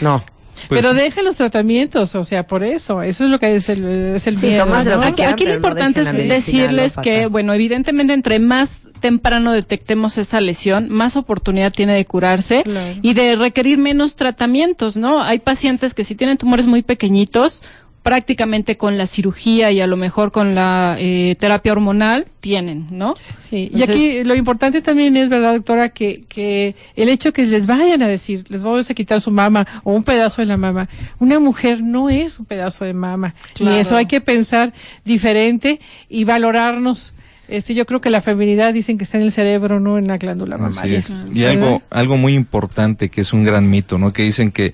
[0.00, 0.22] No.
[0.68, 3.02] Pues, pero dejen los tratamientos, o sea, por eso.
[3.02, 4.62] Eso es lo que es el, es el Sí, miedo.
[4.74, 10.18] Aquí, quieran, aquí lo no importante es decirles que, bueno, evidentemente entre más temprano detectemos
[10.18, 12.98] esa lesión, más oportunidad tiene de curarse Claro.
[13.02, 15.22] y de requerir menos tratamientos, ¿no?
[15.22, 17.62] Hay pacientes que si tienen tumores muy pequeñitos,
[18.02, 23.12] prácticamente con la cirugía y a lo mejor con la eh, terapia hormonal tienen, ¿no?
[23.38, 25.90] Sí, y aquí lo importante también es, ¿verdad, doctora?
[25.90, 29.66] Que, que el hecho que les vayan a decir, les vamos a quitar su mama
[29.84, 30.88] o un pedazo de la mama.
[31.18, 33.34] Una mujer no es un pedazo de mama.
[33.54, 33.74] Claro.
[33.74, 34.72] Ni eso hay que pensar
[35.04, 37.12] diferente y valorarnos.
[37.48, 40.16] Este, yo creo que la feminidad dicen que está en el cerebro, no en la
[40.16, 40.98] glándula Así mamaria.
[41.00, 41.12] es.
[41.34, 44.12] Y algo, algo muy importante que es un gran mito, ¿no?
[44.12, 44.72] Que dicen que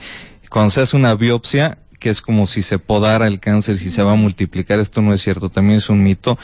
[0.50, 4.02] cuando se hace una biopsia, que es como si se podara el cáncer, si se
[4.02, 6.38] va a multiplicar, esto no es cierto, también es un mito.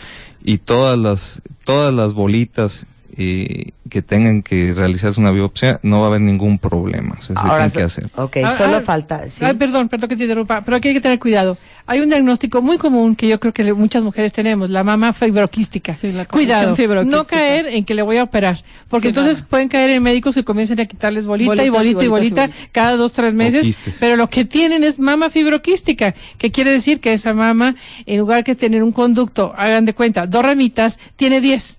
[0.44, 2.86] Y todas las, todas las bolitas
[3.16, 7.16] eh, que tengan que realizarse una biopsia, no va a haber ningún problema.
[7.18, 8.10] O sea, se so- que hacer.
[8.16, 9.28] Ok, Ah, solo ah, falta.
[9.28, 9.44] ¿sí?
[9.44, 11.58] Ay, perdón, perdón que te interrumpa, pero aquí hay que tener cuidado.
[11.86, 15.12] Hay un diagnóstico muy común que yo creo que le- muchas mujeres tenemos, la mama
[15.12, 15.94] fibroquística.
[15.94, 17.16] Sí, la cuidado, fibroquística.
[17.18, 19.48] no caer en que le voy a operar, porque Sí, entonces nada.
[19.48, 22.08] pueden caer en médicos que comiencen a quitarles bolita y Bolitas y bolita y y
[22.08, 27.00] bolita cada dos, tres meses, pero lo que tienen es mama fibroquística, que quiere decir
[27.00, 27.74] que esa mama,
[28.06, 31.78] en lugar que tener un conducto, hagan de cuenta, dos ramitas, tiene diez.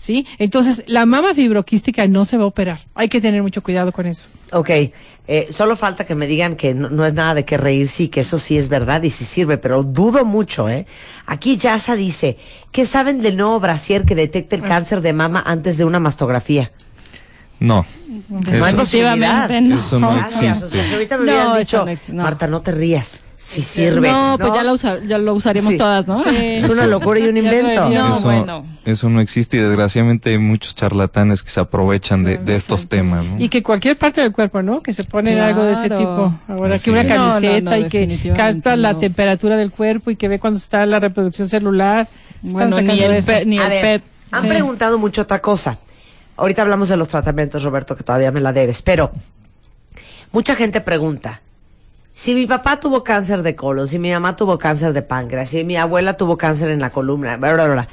[0.00, 0.26] ¿Sí?
[0.38, 2.80] Entonces, la mama fibroquística no se va a operar.
[2.94, 4.28] Hay que tener mucho cuidado con eso.
[4.50, 7.86] Ok, eh, solo falta que me digan que no, no es nada de qué reír,
[7.86, 10.86] sí, que eso sí es verdad y sí sirve, pero dudo mucho, ¿eh?
[11.26, 12.38] Aquí Yasa dice,
[12.72, 16.72] ¿qué saben del nuevo brasier que detecta el cáncer de mama antes de una mastografía?
[17.60, 17.84] No.
[18.28, 19.48] No hay Eso- posibilidad.
[19.48, 19.78] Definitivamente no.
[19.80, 22.22] Eso no Gracias, o sea, si ahorita me No, dicho, no existe, no.
[22.22, 24.10] Marta, no te rías, sí sirve.
[24.10, 25.78] No, pues ya lo, usa- ya lo usaríamos Sí.
[25.78, 26.16] todas, ¿no?
[26.26, 27.88] Es una locura y un invento.
[27.88, 28.66] No, eso, bueno.
[28.84, 33.24] eso no existe y desgraciadamente hay muchos charlatanes que se aprovechan de, de estos temas.
[33.24, 33.38] ¿no?
[33.38, 34.80] Y que cualquier parte del cuerpo, ¿no?
[34.82, 35.48] Que se ponen Claro.
[35.48, 36.34] algo de ese tipo.
[36.48, 37.08] Ahora Así que una es.
[37.08, 40.58] No, no, camiseta no, y que capta la temperatura del cuerpo y que ve cuando
[40.58, 42.08] está la reproducción celular.
[42.36, 44.02] Están Bueno, ni sacando el, pe- ni A el ver, PET.
[44.30, 44.48] han Sí.
[44.48, 45.78] preguntado mucho otra cosa.
[46.40, 49.12] Ahorita hablamos de los tratamientos, Roberto, que todavía me la debes, pero
[50.32, 51.42] mucha gente pregunta,
[52.14, 55.64] si mi papá tuvo cáncer de colon, si mi mamá tuvo cáncer de páncreas, si
[55.64, 57.88] mi abuela tuvo cáncer en la columna, bla, bla, bla,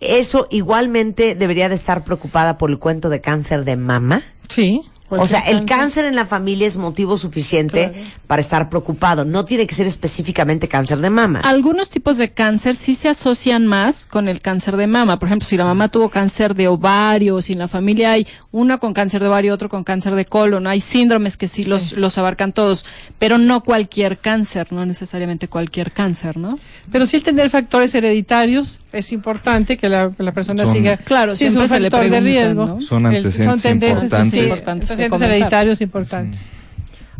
[0.00, 4.20] ¿eso igualmente debería de estar preocupada por el cuento de cáncer de mama?
[4.50, 4.82] Sí.
[5.20, 6.04] O sea, el cáncer.
[6.04, 8.08] en la familia es motivo suficiente Claro.
[8.26, 9.24] para estar preocupado.
[9.24, 11.40] No tiene que ser específicamente cáncer de mama.
[11.40, 15.18] Algunos tipos de cáncer sí se asocian más con el cáncer de mama.
[15.18, 18.78] Por ejemplo, si la mamá tuvo cáncer de ovario, si en la familia hay uno
[18.78, 22.18] con cáncer de ovario, otro con cáncer de colon, hay síndromes que sí, Los, los
[22.18, 22.84] abarcan todos,
[23.18, 26.58] pero no cualquier cáncer, no necesariamente cualquier cáncer, ¿no?
[26.90, 30.96] Pero sí el tener factores hereditarios es importante que la, que la persona Son- siga.
[30.98, 32.66] Claro, sí, es un factor de riesgo.
[32.66, 32.80] ¿no?
[32.80, 34.32] Son El- antecedentes tendencias, importantes.
[34.32, 36.48] sí, Importantes antecedentes hereditarios importantes.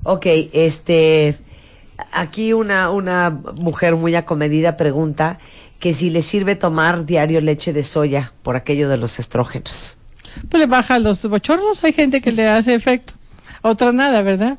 [0.05, 1.37] Ok, este,
[2.13, 5.39] aquí una, una mujer muy acomedida pregunta
[5.79, 9.99] que si le sirve tomar diario leche de soya por aquello de los estrógenos.
[10.49, 13.15] Pues le baja los bochornos, hay gente que le hace efecto.
[13.63, 14.59] Otros nada, ¿verdad?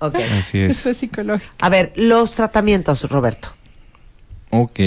[0.00, 0.16] Ok.
[0.38, 0.70] Así es.
[0.78, 1.52] Eso es psicológico.
[1.60, 3.50] A ver, los tratamientos, Roberto.
[4.50, 4.80] Ok.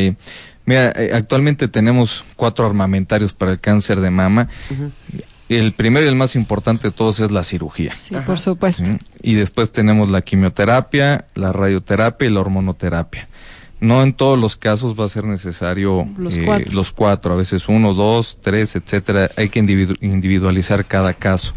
[0.65, 4.47] Mira, eh, actualmente tenemos cuatro armamentarios para el cáncer de mama.
[5.49, 7.95] El primero y el más importante de todos es la cirugía.
[7.95, 8.85] Sí, por supuesto.
[8.85, 8.97] ¿sí?
[9.21, 13.27] Y después tenemos la quimioterapia, la radioterapia y la hormonoterapia.
[13.81, 16.71] No en todos los casos va a ser necesario Los eh, cuatro.
[16.71, 19.29] los cuatro, a veces uno, dos, tres, etcétera.
[19.35, 21.53] Hay que individu- individualizar cada caso.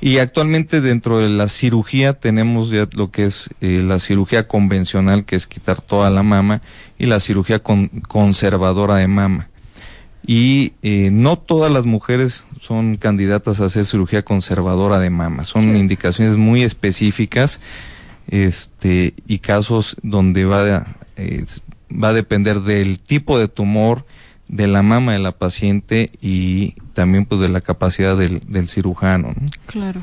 [0.00, 5.24] Y actualmente dentro de la cirugía tenemos ya lo que es eh, la cirugía convencional,
[5.24, 6.62] que es quitar toda la mama,
[6.98, 9.48] y la cirugía con- conservadora de mama.
[10.26, 15.76] Y eh, no todas las mujeres son candidatas a hacer cirugía conservadora de mama, son
[15.76, 17.60] indicaciones muy específicas
[18.28, 20.86] este, y casos donde va
[21.16, 21.44] eh,
[21.92, 24.06] va a depender del tipo de tumor,
[24.50, 29.28] de la mama de la paciente y también pues de la capacidad del, del cirujano.
[29.28, 29.46] ¿no?
[29.66, 30.00] Claro.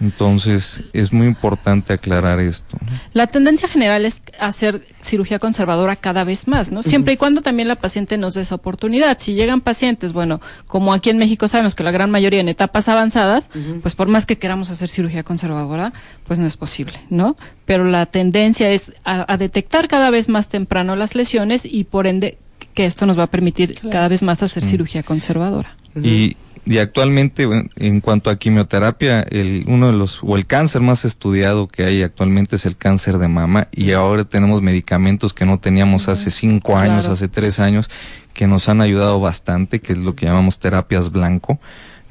[0.00, 2.78] Entonces es muy importante aclarar esto.
[2.80, 2.92] ¿no?
[3.12, 6.82] La tendencia general es hacer cirugía conservadora cada vez más, ¿no?
[6.82, 9.18] Siempre y cuando también la paciente nos dé esa oportunidad.
[9.20, 12.88] Si llegan pacientes, bueno, como aquí en México sabemos que la gran mayoría en etapas
[12.88, 13.50] avanzadas,
[13.82, 15.92] pues por más que queramos hacer cirugía conservadora,
[16.26, 17.36] pues no es posible, ¿no?
[17.66, 22.06] Pero la tendencia es a, a detectar cada vez más temprano las lesiones y por
[22.06, 22.38] ende
[22.74, 25.76] que esto nos va a permitir cada vez más hacer cirugía conservadora.
[25.96, 31.04] Y, y actualmente, en cuanto a quimioterapia, el, uno de los, o el cáncer más
[31.04, 35.58] estudiado que hay actualmente es el cáncer de mama, y ahora tenemos medicamentos que no
[35.58, 37.14] teníamos hace cinco años, Claro.
[37.14, 37.90] hace tres años,
[38.34, 41.58] que nos han ayudado bastante, que es lo que llamamos terapias blanco,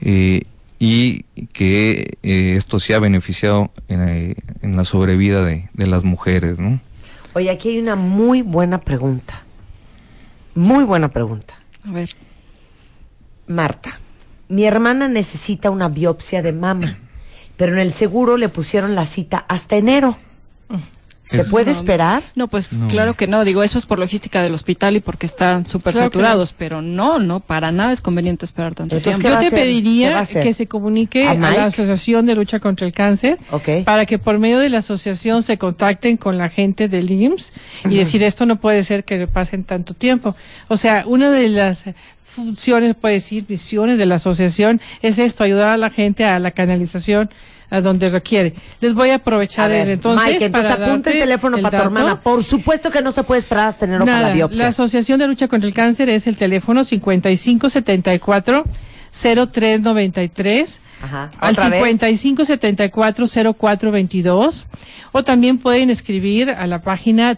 [0.01, 0.41] eh,
[0.77, 6.03] y que eh, esto sí ha beneficiado en, eh, en la sobrevida de, de las
[6.03, 6.79] mujeres, ¿no?
[7.33, 9.43] Oye, aquí hay una muy buena pregunta.
[10.59, 11.53] Muy buena pregunta.
[11.85, 12.13] A ver.
[13.47, 13.97] Marta,
[14.49, 16.97] mi hermana necesita una biopsia de mama,
[17.55, 20.17] pero en el seguro le pusieron la cita hasta enero.
[21.29, 22.23] ¿Se puede esperar?
[22.35, 22.87] No, pues No.
[22.87, 23.45] claro que no.
[23.45, 27.19] Digo, eso es por logística del hospital y porque están súper Claro saturados, pero no,
[27.19, 29.39] no, para nada es conveniente esperar tanto Entonces, tiempo.
[29.39, 33.37] ¿qué Yo te pediría que se comunique ¿A la Asociación de Lucha contra el Cáncer
[33.85, 37.53] para que por medio de la asociación se contacten con la gente del IMSS
[37.85, 40.35] y decir esto no puede ser que le pasen tanto tiempo.
[40.67, 41.85] O sea, una de las
[42.29, 46.51] funciones, puede decir, misiones de la asociación es esto, ayudar a la gente a la
[46.51, 47.29] canalización
[47.71, 48.55] a donde requiere.
[48.81, 51.61] Les voy a A aprovechar ver, el entonces Mike, entonces para apunta el teléfono el
[51.63, 51.95] para tu dato.
[51.99, 52.21] hermana.
[52.21, 54.63] Por supuesto que no se puede esperar hasta enero para Nada, la biopsia.
[54.63, 58.63] la Asociación de Lucha contra el Cáncer es el teléfono 5574
[59.51, 61.31] 0393 Ajá.
[61.39, 61.79] al ¿Otra vez?
[61.79, 63.27] 5574
[63.59, 64.65] 0422
[65.11, 67.35] o también pueden escribir a la página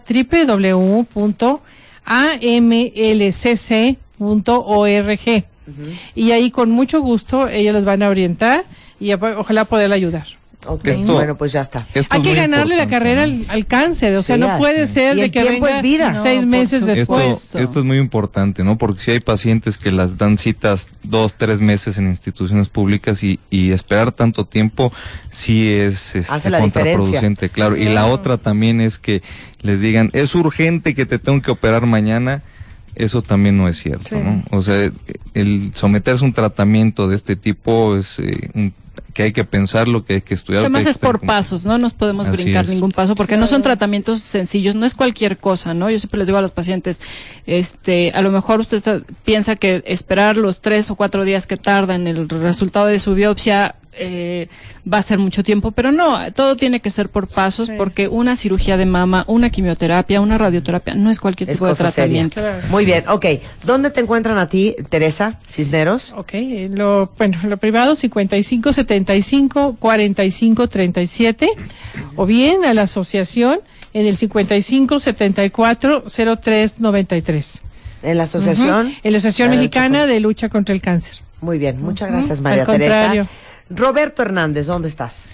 [4.22, 5.44] www.amlcc.org
[6.14, 8.64] y ahí con mucho gusto ellos los van a orientar
[8.98, 10.26] y ojalá poder ayudar.
[10.64, 11.88] Ok, Esto- bueno, pues ya está.
[11.92, 15.16] Esto Hay que ganarle la carrera al, al cáncer, o sea, Sí, no puede ser
[15.16, 16.20] de que venga es vida.
[16.22, 17.50] seis No, meses por Esto, después.
[17.64, 18.78] esto es muy importante, ¿no?
[18.78, 23.40] Porque si hay pacientes que las dan citas dos, tres meses en instituciones públicas y,
[23.50, 24.92] y esperar tanto tiempo
[25.30, 27.76] sí es este, contraproducente, claro.
[27.76, 29.20] Y la otra también es que
[29.62, 32.42] les digan, es urgente que te tengo que operar mañana.
[32.94, 34.16] Eso también no es cierto, Sí.
[34.22, 34.42] ¿no?
[34.50, 34.90] O sea,
[35.34, 38.72] el someterse a un tratamiento de este tipo es eh, un-
[39.14, 40.60] que hay que pensarlo, que hay que estudiar.
[40.60, 42.70] Además que es por como- pasos, no nos podemos Así brincar es.
[42.70, 45.90] ningún paso porque no son tratamientos sencillos, no es cualquier cosa, ¿no?
[45.90, 47.00] Yo siempre les digo a los pacientes,
[47.46, 51.56] este, a lo mejor usted está- piensa que esperar los tres o cuatro días que
[51.58, 54.48] tarda en el resultado de su biopsia eh,
[54.90, 57.74] va a ser mucho tiempo, pero no, todo tiene que ser por pasos Sí.
[57.76, 61.74] porque una cirugía de mama, una quimioterapia, una radioterapia no es cualquier Es tipo de
[61.74, 62.40] tratamiento.
[62.40, 62.62] Claro.
[62.70, 63.26] Muy bien, ok.
[63.64, 66.14] ¿Dónde te encuentran a ti, Teresa Cisneros?
[66.16, 71.48] Ok, eh, lo, bueno, lo privado 55 75 45 37
[72.16, 73.60] o bien a la asociación
[73.94, 76.04] en el 55 74
[76.40, 77.60] 03 93.
[78.02, 78.86] En la asociación.
[78.86, 81.16] Ujú, En la Asociación la Mexicana lucha de Lucha contra el Cáncer.
[81.40, 82.90] Muy bien, muchas gracias, María Teresa.
[83.00, 83.28] contrario.
[83.74, 85.28] Roberto Hernández, ¿dónde estás?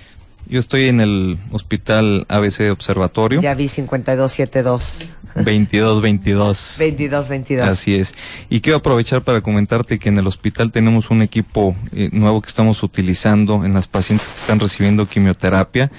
[0.46, 3.40] Yo estoy en el Hospital ABC Observatorio.
[3.42, 6.76] Ya vi 5272 2222.
[6.78, 7.68] 2222.
[7.68, 8.14] Así es.
[8.48, 12.48] Y quiero aprovechar para comentarte que en el hospital tenemos un equipo eh, nuevo que
[12.48, 15.90] estamos utilizando en las pacientes que están recibiendo quimioterapia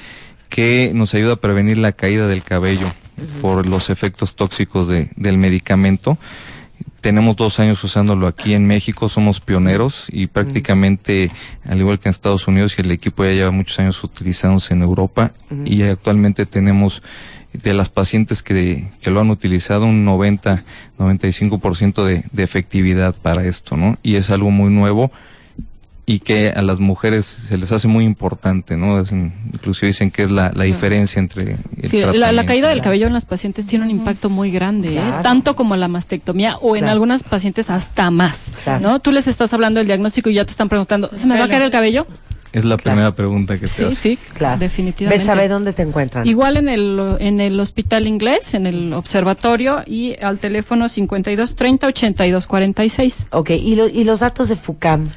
[0.49, 2.87] que nos ayuda a prevenir la caída del cabello
[3.41, 6.17] por los efectos tóxicos de- del medicamento.
[7.01, 11.31] Tenemos dos años usándolo aquí en México, somos pioneros y prácticamente,
[11.65, 14.81] al igual que en Estados Unidos, y el equipo ya lleva muchos años utilizándose en
[14.81, 15.31] Europa
[15.65, 17.01] y actualmente tenemos
[17.53, 20.63] de las pacientes que, que lo han utilizado un 90,
[20.97, 23.97] 95% de, de efectividad para esto, ¿no?
[24.03, 25.11] Y es algo muy nuevo
[26.11, 28.99] y que a las mujeres se les hace muy importante, ¿no?
[28.99, 31.43] Es inclusive dicen que es la, la diferencia entre
[31.81, 34.97] el Sí, la, la caída del cabello en las pacientes tiene un impacto muy grande,
[34.97, 35.01] ¿eh?
[35.21, 36.93] Tanto como la mastectomía o en Claro.
[36.93, 38.51] algunas pacientes hasta más.
[38.63, 38.89] Claro.
[38.89, 38.99] ¿no?
[38.99, 41.47] Tú les estás hablando del diagnóstico y ya te están preguntando, ¿se me va a
[41.47, 42.07] caer el cabello?
[42.51, 42.95] Es la Claro.
[42.95, 43.95] primera pregunta que te Sí, hace.
[43.95, 44.57] sí, Claro.
[44.59, 45.19] definitivamente.
[45.19, 46.25] Betsabe, ¿dónde te encuentran?
[46.25, 51.85] Igual en el, en el hospital inglés, en el observatorio y al teléfono 52 30
[51.85, 53.27] 82 46.
[53.31, 55.09] Ok, ¿y, lo- y los datos de FUCAM?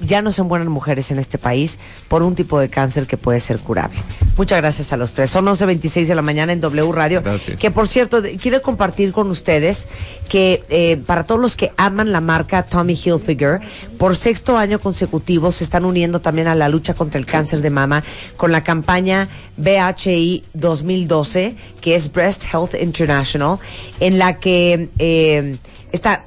[0.00, 1.78] ya no se mueran mujeres en este país
[2.08, 3.96] por un tipo de cáncer que puede ser curable.
[4.36, 5.30] Muchas gracias a los tres.
[5.30, 7.22] Son 11.26 de la mañana en W Radio.
[7.22, 7.58] Gracias.
[7.58, 9.88] Que por cierto, quiero compartir con ustedes
[10.28, 13.60] que eh, para todos los que aman la marca Tommy Hilfiger,
[13.98, 17.70] por sexto año consecutivo se están uniendo también a la lucha contra el cáncer de
[17.70, 18.04] mama
[18.36, 23.58] con la campaña BHI 2012, que es Breast Health International,
[24.00, 25.56] en la que eh,
[25.92, 26.24] esta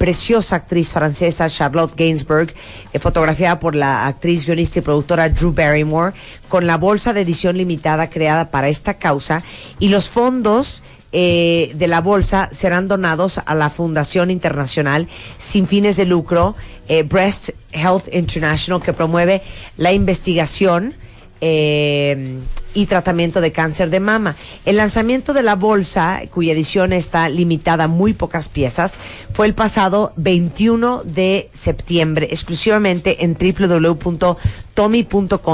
[0.00, 2.54] preciosa actriz francesa Charlotte Gainsbourg,
[2.94, 6.14] eh, fotografiada por la actriz, guionista y productora Drew Barrymore,
[6.48, 9.42] con la bolsa de edición limitada creada para esta causa
[9.78, 10.82] y los fondos
[11.12, 15.06] eh, de la bolsa serán donados a la Fundación Internacional
[15.36, 16.56] sin fines de lucro
[16.88, 19.42] eh, Breast Health International que promueve
[19.76, 20.94] la investigación
[21.40, 22.38] eh,
[22.74, 24.36] y tratamiento de cáncer de mama.
[24.64, 28.96] El lanzamiento de la bolsa, cuya edición está limitada a muy pocas piezas,
[29.32, 34.32] fue el pasado 21 de septiembre, exclusivamente en www.tommy.com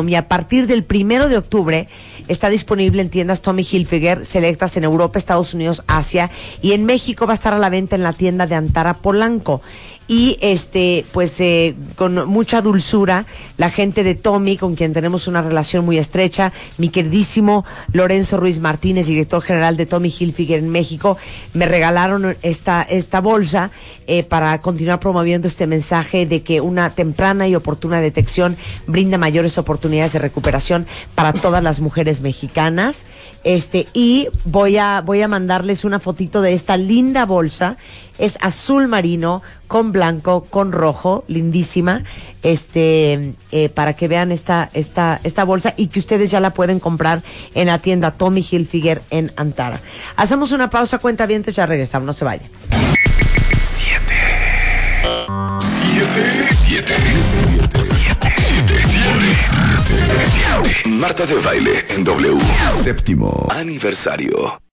[0.09, 1.89] y a partir del primero de octubre
[2.29, 6.31] está disponible en tiendas Tommy Hilfiger selectas en Europa, Estados Unidos, Asia
[6.61, 7.27] y en México.
[7.27, 9.63] Va a estar a la venta en la tienda de Antara Polanco
[10.09, 13.27] y este pues eh, con mucha dulzura
[13.57, 18.59] la gente de Tommy con quien tenemos una relación muy estrecha mi queridísimo Lorenzo Ruiz
[18.59, 21.17] Martínez director general de Tommy Hilfiger en México
[21.55, 23.71] me regalaron esta esta bolsa
[24.07, 28.57] eh, para continuar promoviendo este mensaje de que una temprana y oportuna detección
[28.87, 33.07] brinda mayores oportunidades de recuperación para todas las mujeres mexicanas.
[33.45, 37.77] Este y voy a voy a mandarles una fotito de esta linda bolsa
[38.19, 42.05] es azul marino con blanco, con rojo, lindísima,
[42.43, 46.81] este, eh, para que vean esta, esta, esta bolsa y que ustedes ya la pueden
[46.81, 47.23] comprar
[47.55, 49.81] en la tienda Tommy Hilfiger en Antara.
[50.17, 52.49] Hacemos una pausa, cuenta bien, ya regresamos, no se vayan.
[53.65, 54.15] Siete.
[55.61, 56.49] Siete.
[56.65, 56.97] Siete.
[57.35, 57.67] Siete.
[60.89, 62.39] Marta de baile en W.
[62.83, 64.59] Séptimo aniversario.